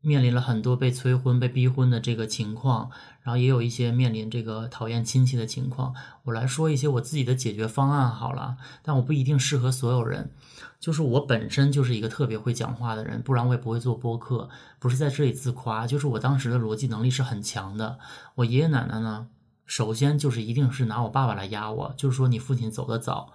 [0.00, 2.90] 面临了很多被催婚、被逼婚的这个情况，
[3.22, 5.94] 然后也有一些面临这个讨厌亲戚的情况。
[6.24, 10.32] 我来说一些我自己的解决方案好了，但我不一定适合所有人。
[10.78, 14.48] 就是我本身就是一个特别会讲话的人，不然我也不会做播客。
[14.78, 17.98] 不是在这里自夸，就是我当时的逻辑能力是很强的。
[18.36, 19.28] 我爷爷奶奶呢，
[19.66, 23.34] 首先就是一定是拿我爸爸来压我，就是说你父亲走得早，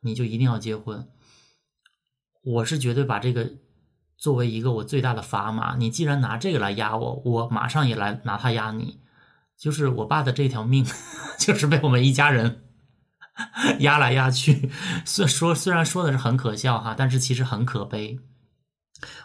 [0.00, 1.06] 你就一定要结婚。
[2.42, 3.50] 我是绝对把这个
[4.16, 5.76] 作为一个我最大的砝码。
[5.76, 9.00] 你既然拿这个来压我，我马上也来拿它压你。
[9.58, 10.84] 就是我爸的这条命，
[11.38, 12.62] 就是被我们一家人。
[13.80, 14.70] 压来压去，
[15.04, 18.18] 虽说虽然说的是很可笑哈，但是其实很可悲。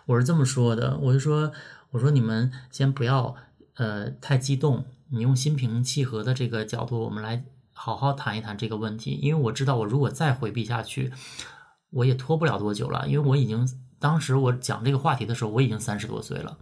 [0.06, 1.54] 我是这么说的，我就说，
[1.92, 3.38] 我说你们先不要
[3.76, 9.12] 呃太激动，你用心平气和的这个角度，我们来好好谈一谈这个问题。
[9.22, 11.14] 因为我知道，我如果再回避下去，
[11.92, 13.08] 我也拖不了多久了。
[13.08, 13.66] 因为我已经
[13.98, 16.58] 当时我讲这个话题的时候，我已经三十多岁了。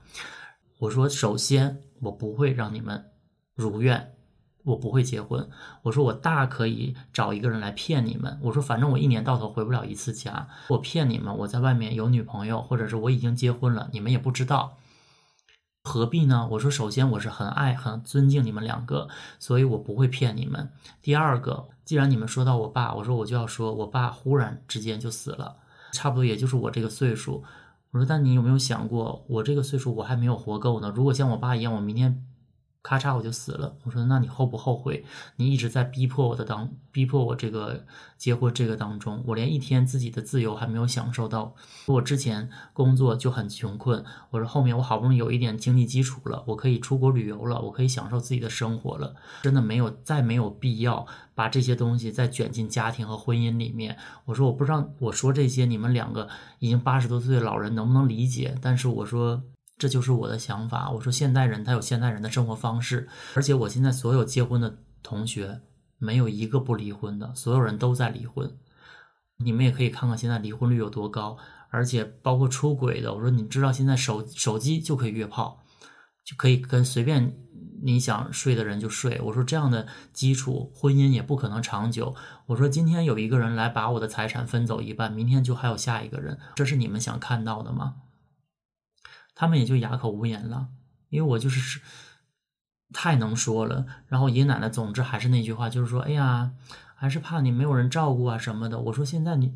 [0.78, 3.06] 我说，首先我不会让你们
[3.64, 4.14] 如愿。
[4.66, 5.50] 我不会结婚，
[5.84, 8.38] 我说我大可以找一个人来骗你们。
[8.44, 14.78] 我说反正我一年到头回不了一次家，我骗你们，我在外面有女朋友，或者是我已经结婚了，你们也不知道，
[15.86, 16.48] 何必呢？
[16.52, 19.08] 我说首先我是很爱很尊敬你们两个，
[19.40, 20.70] 所以我不会骗你们。
[21.02, 25.56] 第二个，既然你们说到我爸，我说我就要说我爸忽然之间就死了，
[25.94, 27.44] 差不多也就是我这个岁数。
[27.92, 30.92] 我说但你有没有想过，我这个岁数我还没有活够呢？
[30.94, 32.26] 如果像我爸一样，我明天。
[32.90, 33.76] 咔嚓，我就死了。
[33.84, 35.06] 我说，那你后不后悔？
[35.36, 37.86] 你一直在逼迫我的当，逼迫我这个
[38.18, 41.54] 结婚这个当中，我连一天自己的自由还没有享受到。
[41.86, 49.14] 我之前工作就很穷困，我说后面我好不容易有一点经济基础了，我可以出国旅游了，我可以享受自己的生活了。
[49.44, 53.96] 真的没有，再没有必要把这些东西再卷进家庭和婚姻里面。
[54.26, 58.58] 我说，我不知道我说这些，你们两个已经八十多岁的老人能不能理解？
[58.60, 59.44] 但是我说。
[59.80, 60.92] 这就是我的想法。
[60.92, 65.62] 我说，现代人他有现代人的生活方式，而且我现在所有结婚的同学
[65.98, 68.56] 没有一个不离婚的，所有人都在离婚。
[69.38, 71.38] 你们也可以看看现在离婚率有多高，
[71.70, 73.14] 而且包括出轨的。
[73.14, 75.64] 我说，你知道现在手手机就可以约炮，
[76.26, 77.38] 就可以跟随便
[77.82, 79.22] 你想睡的人就睡。
[79.24, 82.14] 我说，这样的基础婚姻也不可能长久。
[82.48, 87.96] 我说，今天有一个人来把我的财产分走一半，明天就还有下一个人，这是你们想看到的吗？
[89.40, 90.68] 他们也就哑口无言了，
[91.08, 91.80] 因为我就是
[92.92, 93.86] 太能说了。
[94.10, 96.52] 然后爷爷奶奶，总之还是那句话，就是说，哎呀，
[96.94, 98.78] 还是怕你没有人照顾啊什么的。
[98.78, 99.56] 我说现在你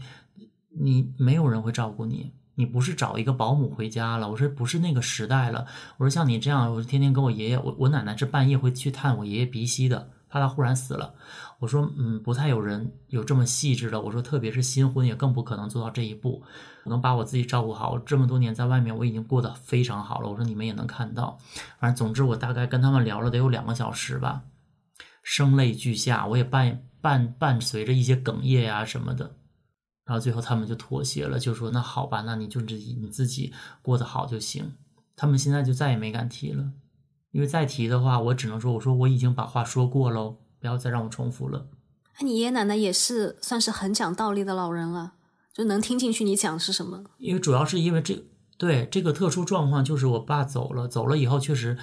[0.70, 4.32] 你没有人会照顾你，你不是找一个保姆回家了。
[4.32, 5.68] 我说不是那个时代了。
[5.98, 10.12] 我说像你这样，我天天跟我爷爷，我我奶奶是半夜会去探我爷爷鼻息的。
[10.34, 11.14] 怕他忽然死了，
[11.60, 14.02] 我说，嗯，不太有人有这么细致的。
[14.02, 16.42] 我说，特别是新婚，也更不可能做到这一步。
[16.86, 20.28] 我能把我自己照顾好，这么多年在外面，我已经过得非常好了。
[20.28, 21.38] 我说，你们也能看到。
[21.78, 24.42] 反正总之，我大概跟他们聊了得有两个小时吧，
[25.22, 29.36] 声泪俱下，我也伴伴伴随着一些哽咽呀什么的。
[30.04, 34.74] 然后最后他们就妥协了，就说那好吧，那你就自己你自己过得好就行。
[35.16, 36.72] 他们现在就再也没敢提了。
[37.34, 41.66] 因为再提的话，我只能说，我说我已经把话说过喽，不要再让我重复了。
[42.20, 45.14] 那你爷爷奶奶也是算是很讲道理的老人了，
[45.52, 47.04] 就能听进去你讲是什么。
[47.18, 48.24] 因为主要是因为这
[48.58, 51.76] 对这个特殊状况，就是我爸走了，走了以后确实，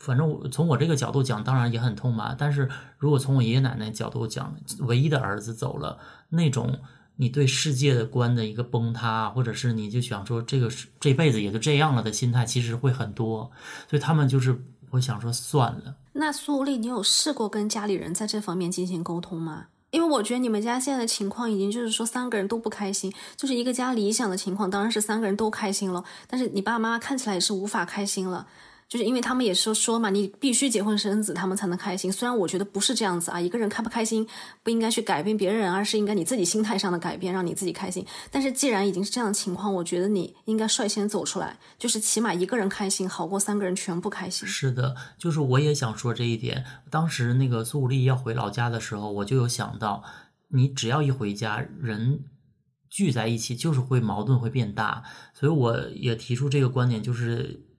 [0.00, 2.34] 反正我从我这个角度讲，当然也很痛吧。
[2.36, 5.98] 但是如果从我爷爷奶奶角度讲，唯一的儿子走了，
[6.28, 6.80] 那种。
[7.16, 13.50] 你对世界的观的一个崩塌，或者是你就想说这个是这辈子也就这样了的心态，其实会很多，
[13.90, 14.58] 所以他们就是
[14.90, 15.94] 我想说算了。
[16.12, 19.66] 那苏丽，你有试过跟家里人在这方面进行沟通吗？
[19.90, 28.46] 因为我觉得你们家现在的情况已经就是说三个人都不开心，就是一个家理想的情况当然是三个人都开心了，但是你爸爸妈妈看起来也是无法开心了。
[28.90, 32.10] 就是因为他们也是说嘛，你必须结婚生子，他们才能开心。
[32.10, 34.26] 虽然我觉得不是这样子啊，一个人开不开心
[34.64, 38.04] 不应该去改变别人，而是应该你自己心态上的改变，让你自己开心。
[38.32, 44.48] 但是既然已经是这样的情况，我觉得你应该率先走出来，就是起码一个人开心好过三个人全部开心。
[44.48, 46.64] 是的，就是我也想说这一点。
[46.90, 50.02] 当时那个苏武丽要回老家的时候，我就有想到，
[50.48, 52.24] 你只要一回家，人
[52.88, 55.04] 聚在一起，就是会矛盾会变大。
[55.32, 57.69] 所以我也提出这个观点，就是。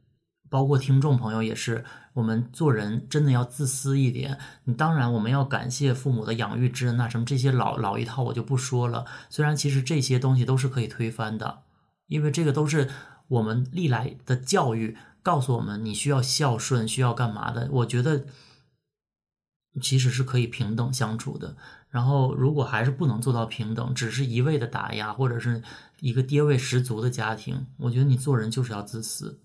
[0.51, 4.37] 包括听众朋友也是，我们做人真的要自私一点。
[4.65, 9.05] 你当然我们要感谢父母的养育之恩呐，什么这些老老一套我就不说了。
[9.29, 11.61] 虽然其实这些东西都是可以推翻的，
[12.07, 12.89] 因为这个都是
[13.29, 17.69] 我们历来的教育告诉我们，你需要孝顺，需要干嘛的。
[17.71, 18.25] 我觉得
[19.81, 21.55] 其实是可以平等相处的。
[21.89, 25.63] 然后如果还是不能做到平等，只是一味的打压，或者是
[26.01, 29.39] 一个爹味十足的家庭，我觉得你做人就是要自私。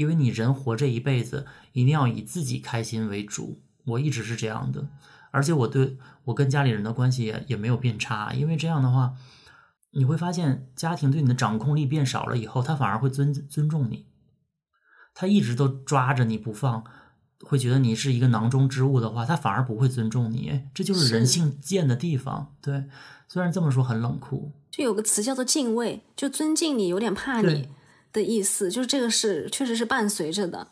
[0.00, 3.60] 因为你人活这一辈子，一定要以自己开心为主。
[3.84, 4.88] 我一直是这样的，
[5.30, 8.32] 而且我对我跟家里人的关系也也没有变差。
[8.32, 9.12] 因为这样的话，
[9.90, 14.06] 你会发现家庭对你的掌控力变少了以后，他反而会尊尊重你。
[15.12, 16.82] 他一直都抓着你不放，
[17.42, 20.62] 会觉得你是一个囊中之物的话，他反而不会尊重你。
[20.72, 22.54] 这就是人性贱的地方。
[22.62, 22.84] 对，
[23.28, 27.68] 虽然这么说很冷酷，就有个词叫做敬畏，就尊敬你，有点怕你。
[28.12, 30.66] 的意思就是这个是确实是伴随着的。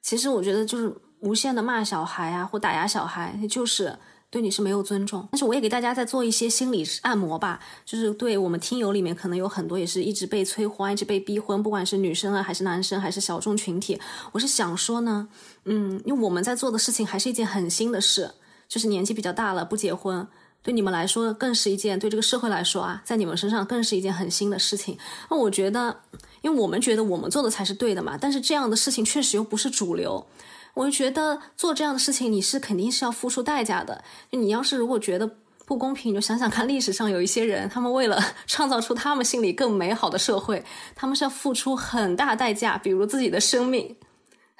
[0.00, 3.96] 其实我觉得就是无限的骂小孩啊，或打压小孩，就是
[4.30, 5.28] 对你是没有尊重。
[5.30, 14.00] 但是我也给大家在做一些心理按摩吧，就是对我们听友里面可能有很多也是一直被催婚、一直被逼婚，不管是女生啊，还是男生，还是小众群体。
[14.32, 15.28] 我是想说呢，
[15.66, 18.32] 嗯，因为我们在做的事情还是一件很新的事，
[18.66, 20.26] 就是年纪比较大了不结婚，
[20.62, 24.98] 对你们来说更是一件，对这个社会来说啊，在你们身上更是一件很新的事情。
[25.30, 26.00] 那我觉得。
[26.42, 30.26] 因为我们觉得我们做的才是对的嘛，但是这样的事情确实又不是主流。
[30.74, 34.02] 我就觉得做这样的事情，你是肯定是要付出代价的。
[34.30, 40.64] 你要是如果觉得不公平，你就想想看，历史上有一些人，他们为了 创造出他们心里更美好的社会，
[40.96, 43.94] 他们是要付出很大代价，比如自己的生命。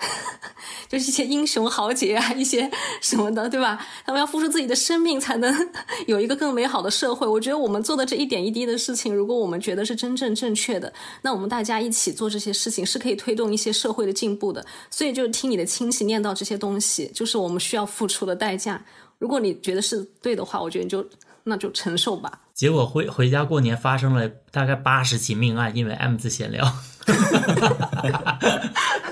[0.88, 3.78] 就是一些英雄豪杰啊，一些什么的，对吧？
[4.04, 5.70] 他们要付出自己的生命，才能
[6.06, 7.26] 有一个更美好的社会。
[7.26, 10.92] 我觉得我们做的这一点一滴的事情，如果我们觉得是真正正确的，
[11.22, 14.64] 那我们大家一起做这些事情，是可以推动一些社会的进步的。
[14.90, 18.84] 所以，就听你的亲戚念叨这些东西，就是我们需要付出的代价。
[19.18, 21.06] 如果你觉得是对的话，我觉得你就
[21.44, 22.40] 那就承受吧。
[22.52, 26.70] 结果回回家过年发生了大概八十起命案，因为 M 字闲聊。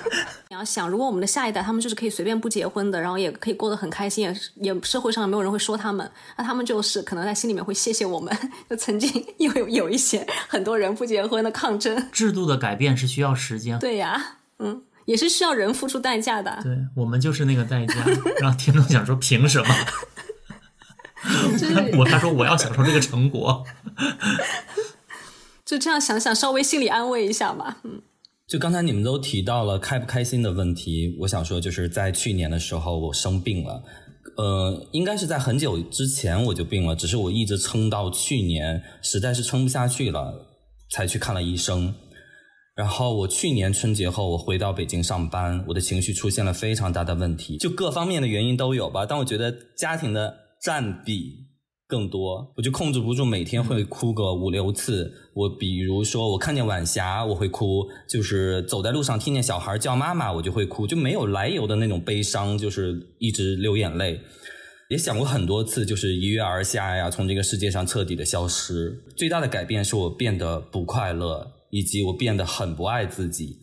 [0.64, 8.36] 想，如果我们的下一代他们就是可以随便不结婚的，然后也可以过得很开心，也也社会上没有人会说他们，那他们就是可能在心里面会谢谢我们，
[8.68, 12.10] 就曾经又有有一些很多人不结婚的抗争。
[12.10, 13.78] 制度的改变是需要时间。
[13.78, 16.58] 对呀，嗯，也是需要人付出代价的。
[16.62, 17.94] 对我们就是那个代价。
[18.40, 19.74] 让听众想说凭什么？
[21.98, 23.64] 我他说我要享受这个成果。
[25.64, 27.76] 就这样想想，稍微心理安慰一下吧。
[27.84, 28.02] 嗯。
[28.50, 33.80] 就刚才你们都提到了开不开心的问题，我想说就是在去年的时候我生病了，
[34.36, 40.34] 呃，应该是在很久之前我就病了，只是我一直撑到去年，实在是撑不下去了，
[40.90, 41.94] 才去看了医生。
[42.74, 51.49] 然后我去年春节后我回到北京上班，我的情绪出现了非常大的问题，就各方面的原因都有吧，但我觉得家庭的占比。
[51.90, 55.12] 更多，我就控制不住，每天会哭个五六次。
[55.34, 64.20] 我比如说，我看见晚霞，我会哭；就是走在路上听见小孩叫妈妈，我就会哭，就没有来由的那种悲伤，就是一直流眼泪。
[64.88, 69.02] 也想过很多次，就是一跃而下呀，从这个世界上彻底的消失。
[69.16, 73.56] 最大的改变是我变得不快乐，以及我变得很不爱自己，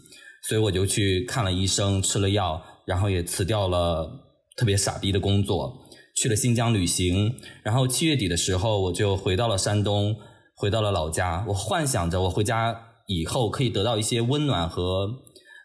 [0.48, 4.10] 所以我就去看了医生，吃了药，然后也辞掉了
[4.56, 5.87] 特别傻逼的工作。
[6.20, 10.16] 去了新疆旅行，然后七月底的时候，我就回到了山东，
[10.56, 11.46] 回到了老家。
[11.48, 15.08] 我幻想着我回家以后可以得到一些温暖和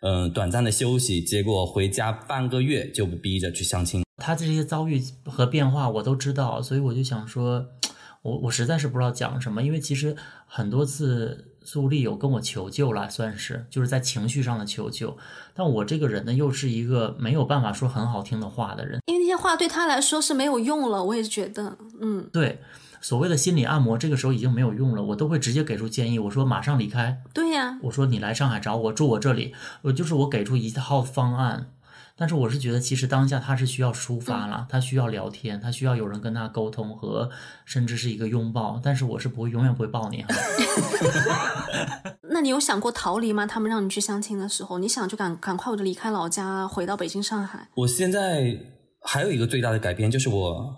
[0.02, 4.04] 嗯短暂的休息，结果回家半个月就被逼着去相亲。
[4.18, 7.64] 他这些遭遇和变化我都知道，所以我就想说，
[8.20, 10.14] 我我实在是不知道讲什么，因为其实
[10.46, 11.48] 很多次。
[11.64, 15.16] 苏丽有跟我求救了，算是就是在情绪上的求救。
[15.54, 21.02] 但我这个人呢，又是一个没有办法说很好听的话的人，因为那些话对他来说是没有用了。
[21.04, 22.60] 我也觉得，嗯，对，
[23.00, 25.02] 所谓的心理按摩，这个时候已经没有用了。
[25.02, 27.20] 我都会直接给出建议，我说马上离开。
[27.34, 31.68] 对呀，我说你来上海找我，住我这里，我就是我给出一套方案。
[32.22, 37.28] 但是我是觉得，其实当下他是需要抒发了，他需要聊天，他需要有人跟他沟通和
[37.64, 38.80] 甚至是一个拥抱。
[38.80, 40.24] 但是我是不会永远不会抱你。
[42.30, 43.44] 那你有想过逃离吗？
[43.44, 47.68] 他们让你去相亲的时候，你想就赶赶快我就离开老家，回到北京、上海。
[47.74, 48.56] 我现在
[49.00, 50.76] 还有一个最大的改变，就是我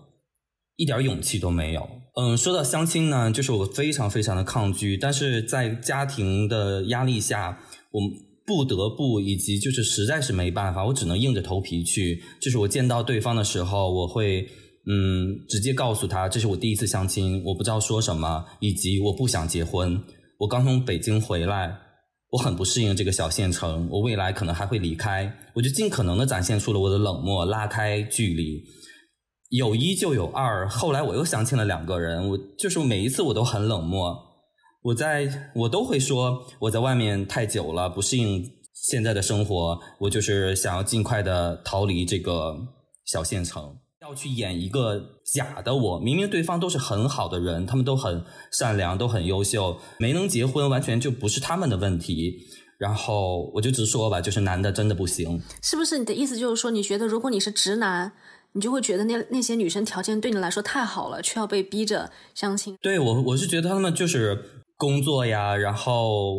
[0.76, 1.86] 一点勇气都没有。
[2.18, 7.58] 嗯，说到相亲呢，就是我非常非常的抗拒，但是在家庭的压力下，
[7.90, 8.00] 我。
[8.46, 12.22] 不得不，以及就是实在是没办法，我只能硬着头皮去。
[12.40, 14.46] 就是我见到对方的时候，我会
[14.86, 19.98] 嗯直接告诉他，这是我第一次相亲，我不知道说什么，以及我不想结婚。
[20.38, 21.74] 我刚从北京回来，
[22.30, 28.62] 我很不适应这个小县城，我未来可能还会离开，我就尽可能的展现出了我的冷漠，拉开距离。
[29.50, 34.23] 有一就有二，后来我又相亲了两个人，我就是每一次我都很冷漠，
[34.84, 42.54] 我在我都会说我在外面太久了，不适应现在的生活，我就是想要尽快的逃离这个
[43.06, 43.78] 小县城。
[44.02, 48.22] 要去演一个假的我，明明对方都是很好的人，他们都很
[48.52, 52.34] 善良，都很优秀，没能结婚完全就不是他们的问题。
[52.76, 55.40] 然后我就直说吧，就是男的真的不行。
[55.62, 58.12] 是不是你的意思就是说，你觉得如果你是直男，
[58.52, 62.76] 你就会觉得那那些女生条件对你来说太好了，却要被逼着相亲？
[62.82, 66.34] 对我，我是觉得他们就是工作呀，然后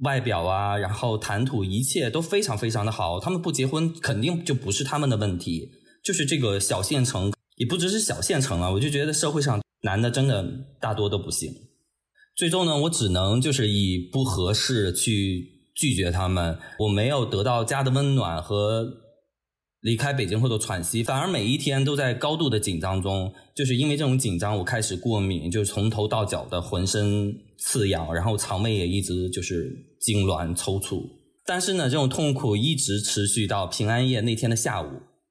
[0.00, 3.20] 外表啊，然后谈吐，一切都非常非常的好。
[3.20, 5.70] 他们不结婚，肯定就不是他们的问题。
[6.02, 10.44] 就是这个小县城，也不只是小县城啊，我就觉得社会上男的真的
[10.80, 11.52] 大多都不行。
[12.36, 16.58] 最终呢，我只能就是以不合适去拒绝他们。
[16.80, 18.84] 我没有得到家的温暖和
[19.84, 23.30] 离开北京后的喘息，反而每一天都在高度的紧张中。
[23.54, 29.70] 就是因为这种紧张，我开始过敏，就是从头到脚的浑身刺痒，然后肠胃也一直就是
[30.00, 31.02] 痉挛抽搐。
[31.44, 34.88] 但是呢，这种痛苦一直持续到平安夜那天的下午。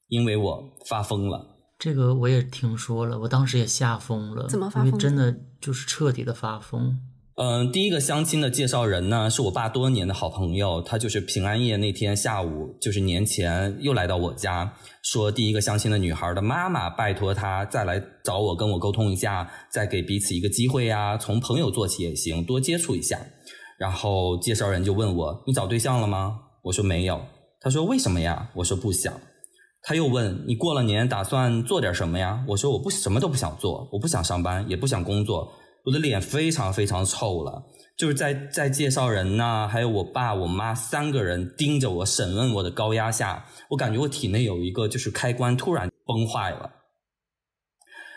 [0.10, 1.48] 因为我发疯了，
[1.80, 4.48] 这个我也听说了，我当时也吓疯了。
[4.48, 5.00] 怎么发疯？
[5.00, 7.00] 真的就是彻底的发疯。
[7.36, 14.72] 嗯，第一个相亲的介绍人呢，是我爸多年的好朋友，他就是平安夜那天下午，就是年前又来到我家，
[15.02, 23.20] 说第一个相亲的女孩的妈妈拜托他再来找我，跟我沟通一下，再给彼此一个机会呀，从朋友做起也行，多接触一下。
[23.80, 27.20] 然后介绍人就问我：“你找对象了吗？”我说没有。
[27.60, 29.12] 他说：“为什么呀？”我说：“不想。”
[29.82, 32.46] 他又问你过了年打算做点什么呀？
[32.48, 35.52] 我说我不什么都不想做，我不想上班，也不想工作，
[35.84, 37.64] 我的脸非常非常臭了。
[37.96, 46.72] 就是在在介绍人呐，还有我爸我妈三个人盯着我审问我的高压下，我感觉我体内有一个就是开关突然崩坏了，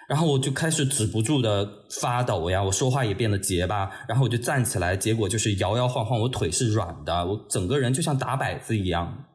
[0.08, 1.68] 然后我就开始止不住的
[2.00, 9.26] 发抖呀，我说话也变得结巴，然后我就站起来，结果就是摇摇晃晃，我腿是软的，我整个人就像打摆子一样。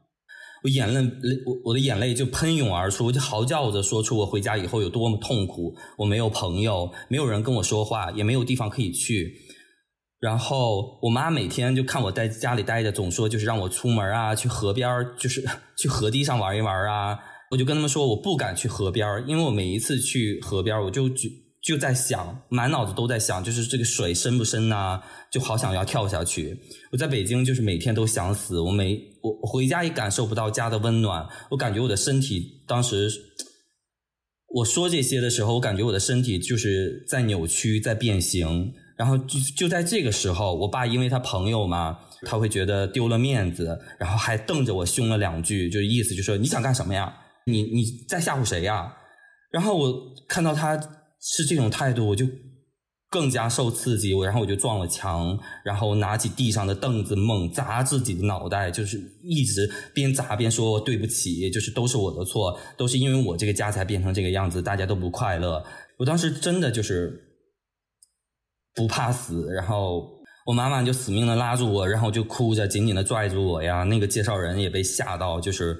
[0.63, 0.99] 我眼泪，
[1.45, 5.75] 我我的眼泪就喷涌而出，我就嚎叫着说出我回家以后有多么痛苦。
[5.97, 9.33] 我没有朋友，没有人跟我说话，也没有地方可以去。
[10.19, 14.87] 然后我妈每天就看我在家里待着，总说就是让我出门啊，去河边
[15.17, 15.43] 就是
[15.75, 17.17] 去河堤上玩一玩啊。
[17.49, 21.27] 我就跟他们说我不敢去河边因为我每一次去河边我就就
[21.61, 25.01] 就在想，满脑子都在想，就是这个水深不深呐，
[25.31, 26.57] 就好想要跳下去。
[26.91, 28.99] 我在北京就是每天都想死，我每。
[29.21, 33.07] 我回家也感受不到家的温暖，我感觉我的身体当时
[34.47, 38.73] 我说这些的时候，我感觉我的身体就是在扭曲，在变形。
[38.97, 47.15] 然后就就在这个时候，我爸因为他朋友嘛，他会觉得丢了面子，然后还瞪着我凶了两句，就意思就说你想干什么呀？
[47.45, 48.91] 你你在吓唬谁呀？
[49.51, 50.75] 然后我看到他
[51.21, 52.25] 是这种态度，我就。
[53.13, 65.61] 更加受刺激，我然后我就撞了墙，然后拿起地上的凳子猛砸自己的脑袋，就是一直边砸边说对不起，就是都是我的错，都是因为我这个家才变成这个样子，大家都不快乐。
[65.97, 67.11] 我当时真的就是
[68.73, 70.09] 不怕死，然后
[70.45, 73.83] 我妈妈就死命的拉住我，然后就哭着紧紧的拽住我呀。
[73.83, 75.77] 那个介绍人也被吓到，就是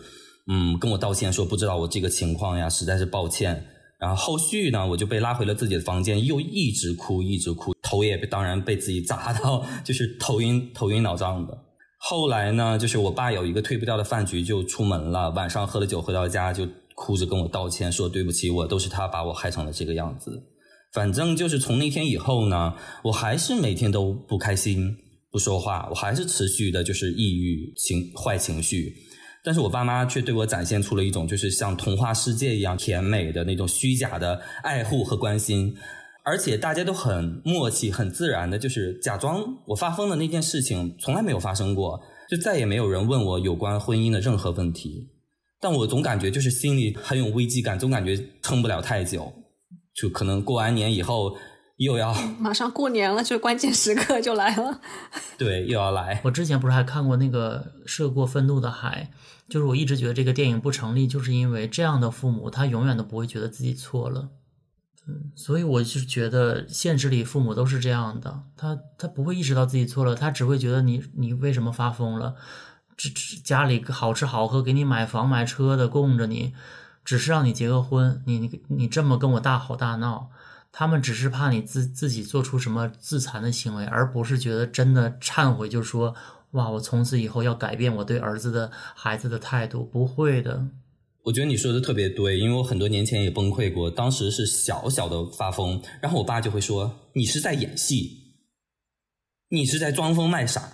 [0.52, 3.66] 嗯跟我道歉说不知道我这个情况呀，实在是抱歉。
[4.02, 11.56] 然后后续呢，我就被拉回了自己的房间，又一直哭，一直哭，头也当然被自己砸到，就是头晕、头晕脑胀的。
[12.00, 15.30] 后来呢，就是我爸有一个退不掉的饭局，就出门了。
[15.30, 20.42] 晚上喝了酒回到家，就哭着跟我道歉，说对不起，我都是他把我害成了这个样子。
[20.92, 22.74] 反正就是从那天以后呢，
[23.04, 24.98] 我还是每天都不开心，
[25.30, 28.96] 不说话，我还是持续的就是抑郁情坏情绪。
[29.44, 35.76] 但是我爸妈却对我展现出了一种就是像童话世界一样甜美的那种虚假的爱护和关心，
[36.24, 45.10] 而且大家都很默契、很自然的，就是假装我发疯的那件事情从来没有发生过，就再也没有人问我有关婚姻的任何问题。
[45.60, 49.32] 但我总感觉就是心里很有危机感，总感觉撑不了太久，
[49.96, 51.36] 就可能过完年以后
[51.84, 54.80] 又要 马上过年了，就关键时刻就来了。
[55.38, 56.22] 对，又要来。
[56.24, 59.10] 我之前不是还看过那个《涉过愤怒的海》。
[59.50, 64.30] 就是我一直觉得这个电影不成立，就是因为这样的父母，他永远都不会觉得自己错了。
[65.06, 72.36] 嗯，所以我是觉得现实里父母都是这样的，他他不会意识到自己错了，他只会觉得你你为什么发疯了？
[72.96, 76.54] 这这家里好吃好喝，给你买房买车的供着你，
[77.04, 80.30] 只是让你结个婚，你你你这么跟我大吼大闹，
[80.72, 86.16] 他们只是怕你自自己做出什么自残的行为，而不是觉得真的忏悔，就说。
[86.52, 90.68] 哇，我从此以后要改变我对儿子的孩子的态度，不会的。
[91.24, 98.36] 我觉得你说的特别对，因为我很多年前也崩溃过，当时是小小的发疯，然后我爸就会说：“你是在演戏，
[99.48, 100.74] 你是在装疯卖傻。”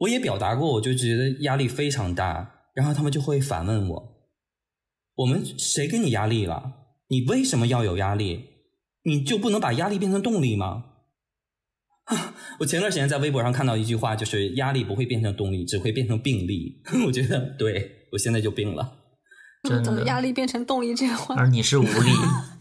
[0.00, 4.08] 我也表达过，我就觉得压力非常大，然后他们就会反问我
[5.16, 6.74] ：“我们谁给你压力了？
[7.08, 8.49] 你为什么要有压力？
[9.04, 10.84] 你就不能把压力变成动力吗？”
[12.10, 12.34] 啊！
[12.58, 16.82] 我前段时间在微博上看到一句话，就是压力不会变成动力，只会变成病力。
[17.06, 18.92] 我觉得对我现在就病了。
[19.62, 22.10] 真的，压力变成动力这话，而你是无力。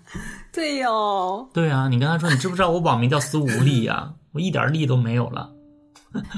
[0.53, 1.49] 对哟。
[1.53, 4.13] 对啊，你跟他说，你知不知道我网名叫“思无力”呀？
[4.33, 5.51] 我一点力都没有了。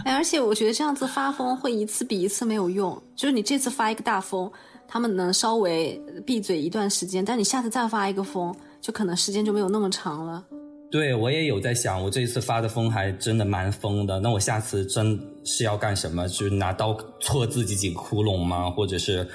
[0.06, 3.02] 哎，而且我觉得这样子发疯会一次比一次没有用。
[3.16, 4.49] 就是你这次发一个大疯，
[4.88, 10.44] 他们能稍微闭嘴一段时间，但你下次再发一个疯，就可能时间就没有那么长了。
[10.90, 14.20] 对，我也有在想，我这一次发的疯还真的蛮疯的。
[14.20, 16.28] 那我下次真是要干什么？
[16.28, 18.70] 就是拿刀戳自己几个窟窿吗？
[18.70, 19.30] 或者是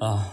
[0.00, 0.32] 啊？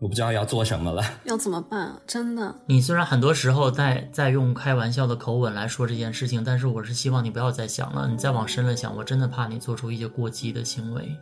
[0.00, 1.94] 我不知道要做什么了，要怎么办？
[2.08, 8.08] 真的，你虽然很多时候在在用开玩笑的口吻来说这件事情，但是我是希望你不要再想了。
[8.08, 11.16] 你再往深了想，我真的怕你做出一些过激的行为。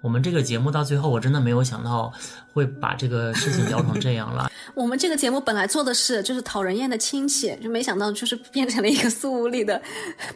[0.00, 2.12] 我们这个节目到最后，我真的没有想到
[2.52, 4.50] 会把这个事情聊成这样了。
[4.74, 9.80] 我们这个节目本来做的是就是讨人厌的亲戚，就没想到就是变成了一个苏无力的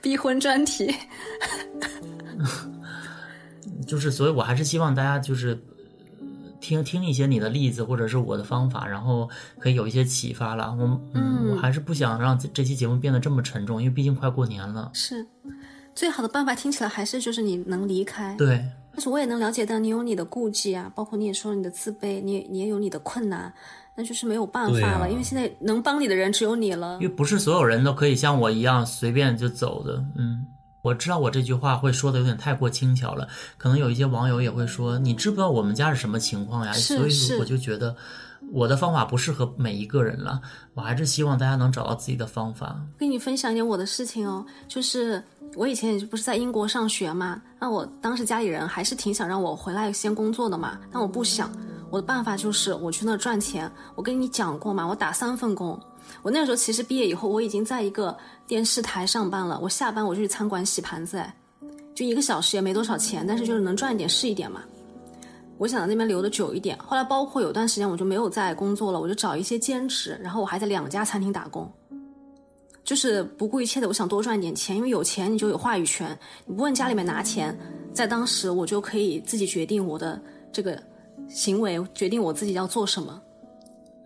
[0.02, 0.94] 逼婚专题。
[3.86, 5.58] 就是，所以我还是希望大家就是。
[6.60, 10.74] 听听一些你的例子，或者是我的方法，然后可以有一些启发了。
[10.74, 14.90] 我嗯，我还是不想让这期节目变得这么沉重，因为毕竟快过年了。
[14.94, 15.26] 是，
[15.94, 18.34] 最好的办法听起来还是就是你能离开。
[18.38, 23.52] 对，但是我也能了解到你有你的顾忌啊，包括你也说你的自卑，你也你也有你的困难，
[23.96, 26.94] 那就是没有办法了，因为现在能帮你的人只有你了。
[26.94, 30.46] 因为不是所有人都可以像我一样随便就走的，嗯。
[30.82, 33.26] 我知道我这句话会说的有点太过轻巧了，
[33.56, 36.74] 可能有一些网友也会说，你知不知道我们家是什么情况呀？
[36.74, 37.96] 所以我就觉得
[38.52, 40.42] 我的方法不适合每一个人了，
[40.74, 42.78] 我还是希望大家能找到自己的方法。
[42.98, 45.24] 跟你分享一点我的事情哦，就是
[45.56, 51.50] 我以前也不是在英国上学嘛，那我当时家里人还是挺想让我回来先工作的嘛，但我不想，
[51.90, 53.70] 我的办法就是我去那赚钱。
[53.94, 55.78] 我跟你讲过嘛，我打三份工。
[56.22, 59.58] 我那时候其实毕业以后，我已经在一个电视台上班了。
[59.62, 61.34] 我下班我就去餐馆洗盘子，哎，
[61.94, 64.60] 就一个小时也没多少钱，但是就是能赚一点是一点嘛。
[65.56, 66.76] 我想在那边留的久一点。
[66.78, 71.72] 后来包括有段时间我就没有在工作了，我就找一些兼职，然后我还在两家餐厅打工，
[72.84, 77.58] 就是不顾一切的，我想多赚点钱，因为有钱你就有话语权，你不问家里面拿钱，
[77.94, 80.20] 在当时我就可以自己决定我的
[80.52, 80.80] 这个
[81.28, 83.20] 行为，决定我自己要做什么。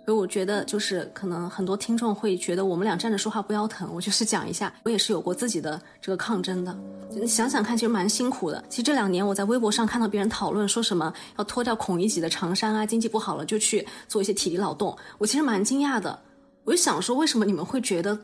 [0.06, 3.90] 所以我觉得，就是可能很多听众会觉得我们俩站着说话不腰疼。
[3.92, 6.74] 我就是讲一下，我也是有过自己的这个抗争的。
[7.10, 8.64] 你想想看，其实蛮辛苦的。
[8.70, 14.96] 其实这两年我在微博上看到别人讨论说什么要脱掉孔乙己的长衫啊，经济不好了就去做一些体力劳动。
[15.18, 16.18] 我其实蛮惊讶的，
[16.64, 18.18] 我就想说，为什么你们会觉得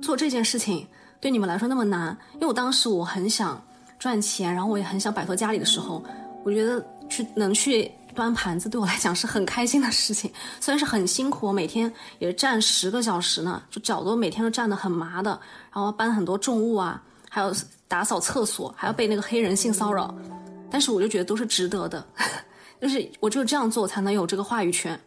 [0.00, 0.86] 做这件事情
[1.20, 2.16] 对你们来说那么难？
[2.34, 3.62] 因为我当时我很想
[3.98, 6.02] 赚钱，然后我也很想摆脱家里的时候，
[6.44, 7.90] 我觉得去能去。
[8.12, 10.30] 端盘子对我来讲是很开心的事情，
[10.60, 15.30] 虽然是很辛苦，我每天也站十个小时呢，就脚都每天都站得很麻的，
[15.72, 17.54] 然后搬很多重物啊，还有
[17.86, 20.12] 打扫厕所，还要被那个黑人性骚扰，
[20.68, 22.04] 但是我就觉得都是值得的，
[22.82, 25.00] 就是我只有这样做才能有这个话语权。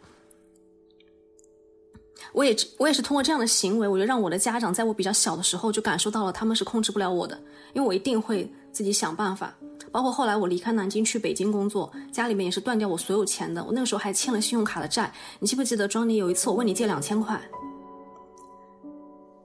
[2.32, 7.40] 我也我也是通过这样的行为，我觉得让我的家长在我比较小的时候就感受到了他们是控制不了我的，
[7.72, 9.54] 因为我一定会自己想办法。
[9.92, 13.62] 包括后来我离开南京去北京工作，家里面也是断掉我所有钱的。
[13.62, 15.12] 我那个时候还欠了信用卡的债。
[15.38, 17.40] 你记不记得庄妮有一次我问你借两千块？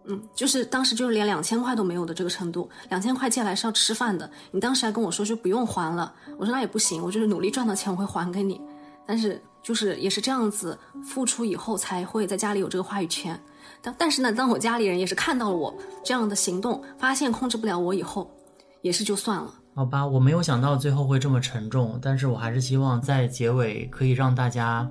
[0.05, 2.67] 嗯，就是当时就是连两千块都没有的这个程度。
[2.89, 6.11] 两千块借来是要吃饭的，你当时还跟我说就不用还了。
[6.39, 8.59] 我说那也不行，我就是努力赚到钱我会还给你。
[9.05, 13.39] 但是就是也是这样子付出以后才会在家里有这个话语权。
[13.81, 18.29] 但但是呢，当我家里人也是看到了我这样的行动，发现控制不了我以后，
[18.81, 19.53] 也是就算了。
[19.75, 24.89] 好吧，我没有想到最后会这么沉重，但是我还是希望在结尾可以让大家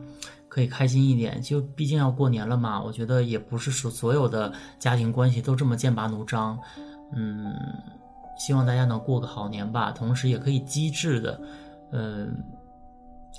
[0.49, 1.43] 可以开心一点。
[1.43, 6.59] 就毕竟要过年了嘛，我觉得也不是说所有的家庭关系都这么剑拔弩张。
[7.15, 7.53] 嗯，
[8.39, 11.39] 希望大家能过个好年吧，同时也可以机智的，
[11.93, 12.43] 嗯，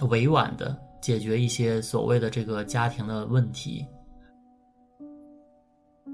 [0.10, 3.86] 委婉的解决一些所谓的这个家庭的问题。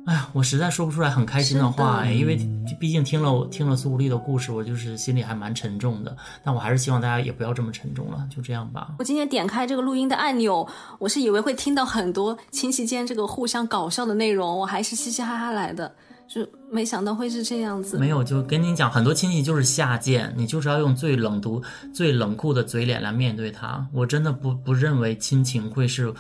[0.06, 2.38] 哎呀，我实在说不出来很开心的话哎，因为
[2.80, 6.16] 毕竟听了听了苏无力的故事，我就是心里还蛮沉重的。
[6.44, 8.94] 但我还是希望大家也不要这么沉重了，就这样吧。
[9.00, 10.68] 我今天点开这个录音的按钮，
[11.00, 15.92] 我是以为会听到很多亲戚间这个互相搞笑的内容，我还是嘻嘻哈哈来的。
[16.28, 17.98] 就没想到会是这样子。
[18.00, 21.62] 没有，就跟你讲，很多亲戚就是下贱，你就是要用最冷毒、
[21.94, 23.88] 最冷酷的嘴脸来面对他。
[23.94, 26.12] 我真的不不认为亲情会是，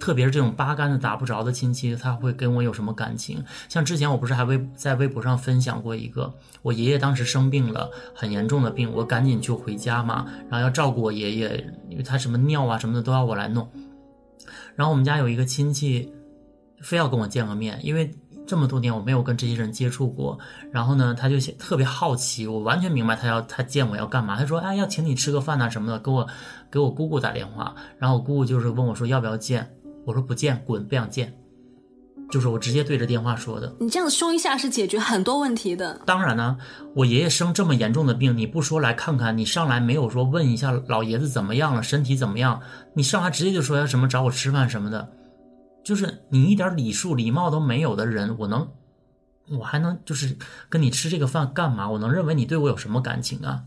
[0.00, 3.42] 特别是这种八竿子打不着的亲戚，他会跟我有什么感情。
[3.68, 13.70] 像之前我不是还微在微博上分享过一个，我爷爷当时生病了，很严重的病，我赶紧就回家嘛，然后要照顾我爷爷，因为他什么尿啊什么的都要我来弄。
[14.74, 16.12] 然后我们家有一个亲戚，
[16.80, 18.12] 非要跟我见个面，因为。
[18.46, 20.38] 这么多年我没有跟这些人接触过，
[20.70, 24.36] 然后呢，他就特别好奇，我完全明白他要他见我要干嘛。
[24.36, 26.28] 他说：“哎，要请你吃个饭呐什么的。”给我
[26.70, 29.70] 给我姑姑打电话，然后我姑姑就是问我说要不要见，
[30.04, 31.32] 我说不见，滚，不想见。
[32.30, 33.70] 就是我直接对着电话说的。
[33.78, 36.00] 你这样凶一下是解决很多问题的。
[36.06, 36.56] 当然呢，
[36.94, 42.58] 我爷爷生这么严重的病，你不说来看看，你上来没有说问一下老爷子怎么样了，身体怎么样，
[42.94, 45.06] 你上来直接就说要什么找我吃饭什么的。
[45.84, 48.68] 就是你一点礼数礼貌都没有的人，我能，
[49.50, 50.36] 我还能就是
[50.68, 51.90] 跟你吃这个饭干嘛？
[51.90, 53.64] 我能认为你对我有什么感情啊？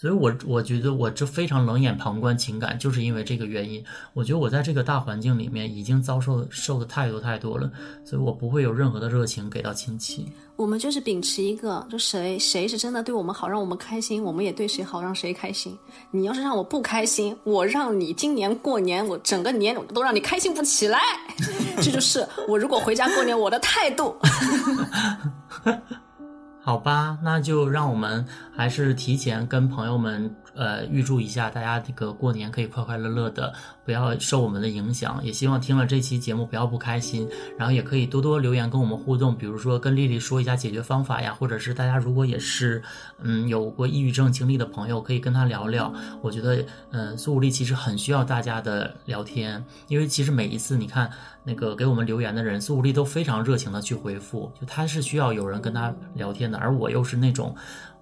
[0.00, 3.84] 所以，我我觉得我这非常冷眼旁观情感，就是因为这个原因。
[4.14, 7.70] 我觉得我在这个大环境里面已经遭受受的太多太多了，
[8.02, 10.26] 所以我不会有任何的热情给到亲戚。
[10.56, 15.76] 我们就是秉持一个，就谁谁是真的对我们好，让我们开心，我们也对谁好，让谁开心。
[16.10, 20.98] 你要是让我不开心，我让你今年过年，我整个年都让你开心不起来。
[21.82, 24.16] 这就是我如果回家过年我的态度。
[26.70, 33.50] 好吧，那就让我们还是提前跟朋友们呃预祝一下，大家这个过年可以快快乐乐的，
[33.82, 35.18] 不要受我们的影响。
[35.24, 42.82] 也希望听了这期节目不要不开心，然后也可以多多留言跟我们互动，比如说跟丽丽说一下解决方法呀，或者是大家如果也是
[43.22, 45.90] 嗯有过抑郁症经历的朋友，可以跟他聊聊。
[46.20, 51.10] 我觉得嗯苏武丽其实很需要大家的聊天，因为其实每一次你看。
[51.42, 57.56] 那个给我们留言的人，苏武力都非常热情的去回复，就他是需要有人跟他聊天的，而我又是那种，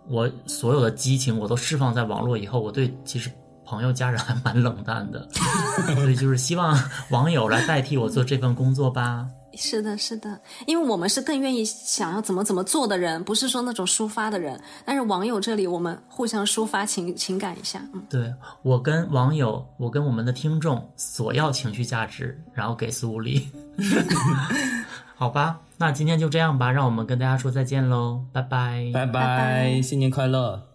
[0.09, 3.31] 我所有的激情我都释放在网络以后，我对其实
[3.65, 5.29] 朋友家人还蛮冷淡的，
[5.95, 6.79] 所以就是希望
[7.11, 9.27] 网友来代替我做这份工作吧。
[9.55, 14.61] 是的，是的，因为我们是更愿意想要怎么怎么做的人，不是说那种抒发的人。
[14.85, 17.83] 但是网友这里，我们互相抒发情情感一下。
[17.93, 18.33] 嗯，对
[18.63, 23.49] 我跟网友，我跟我们的听众索要情绪价值，然后给苏无力。
[25.17, 30.68] 好吧，那今天就这样吧，让我们跟大家说再见喽，拜拜，拜拜，新年快乐。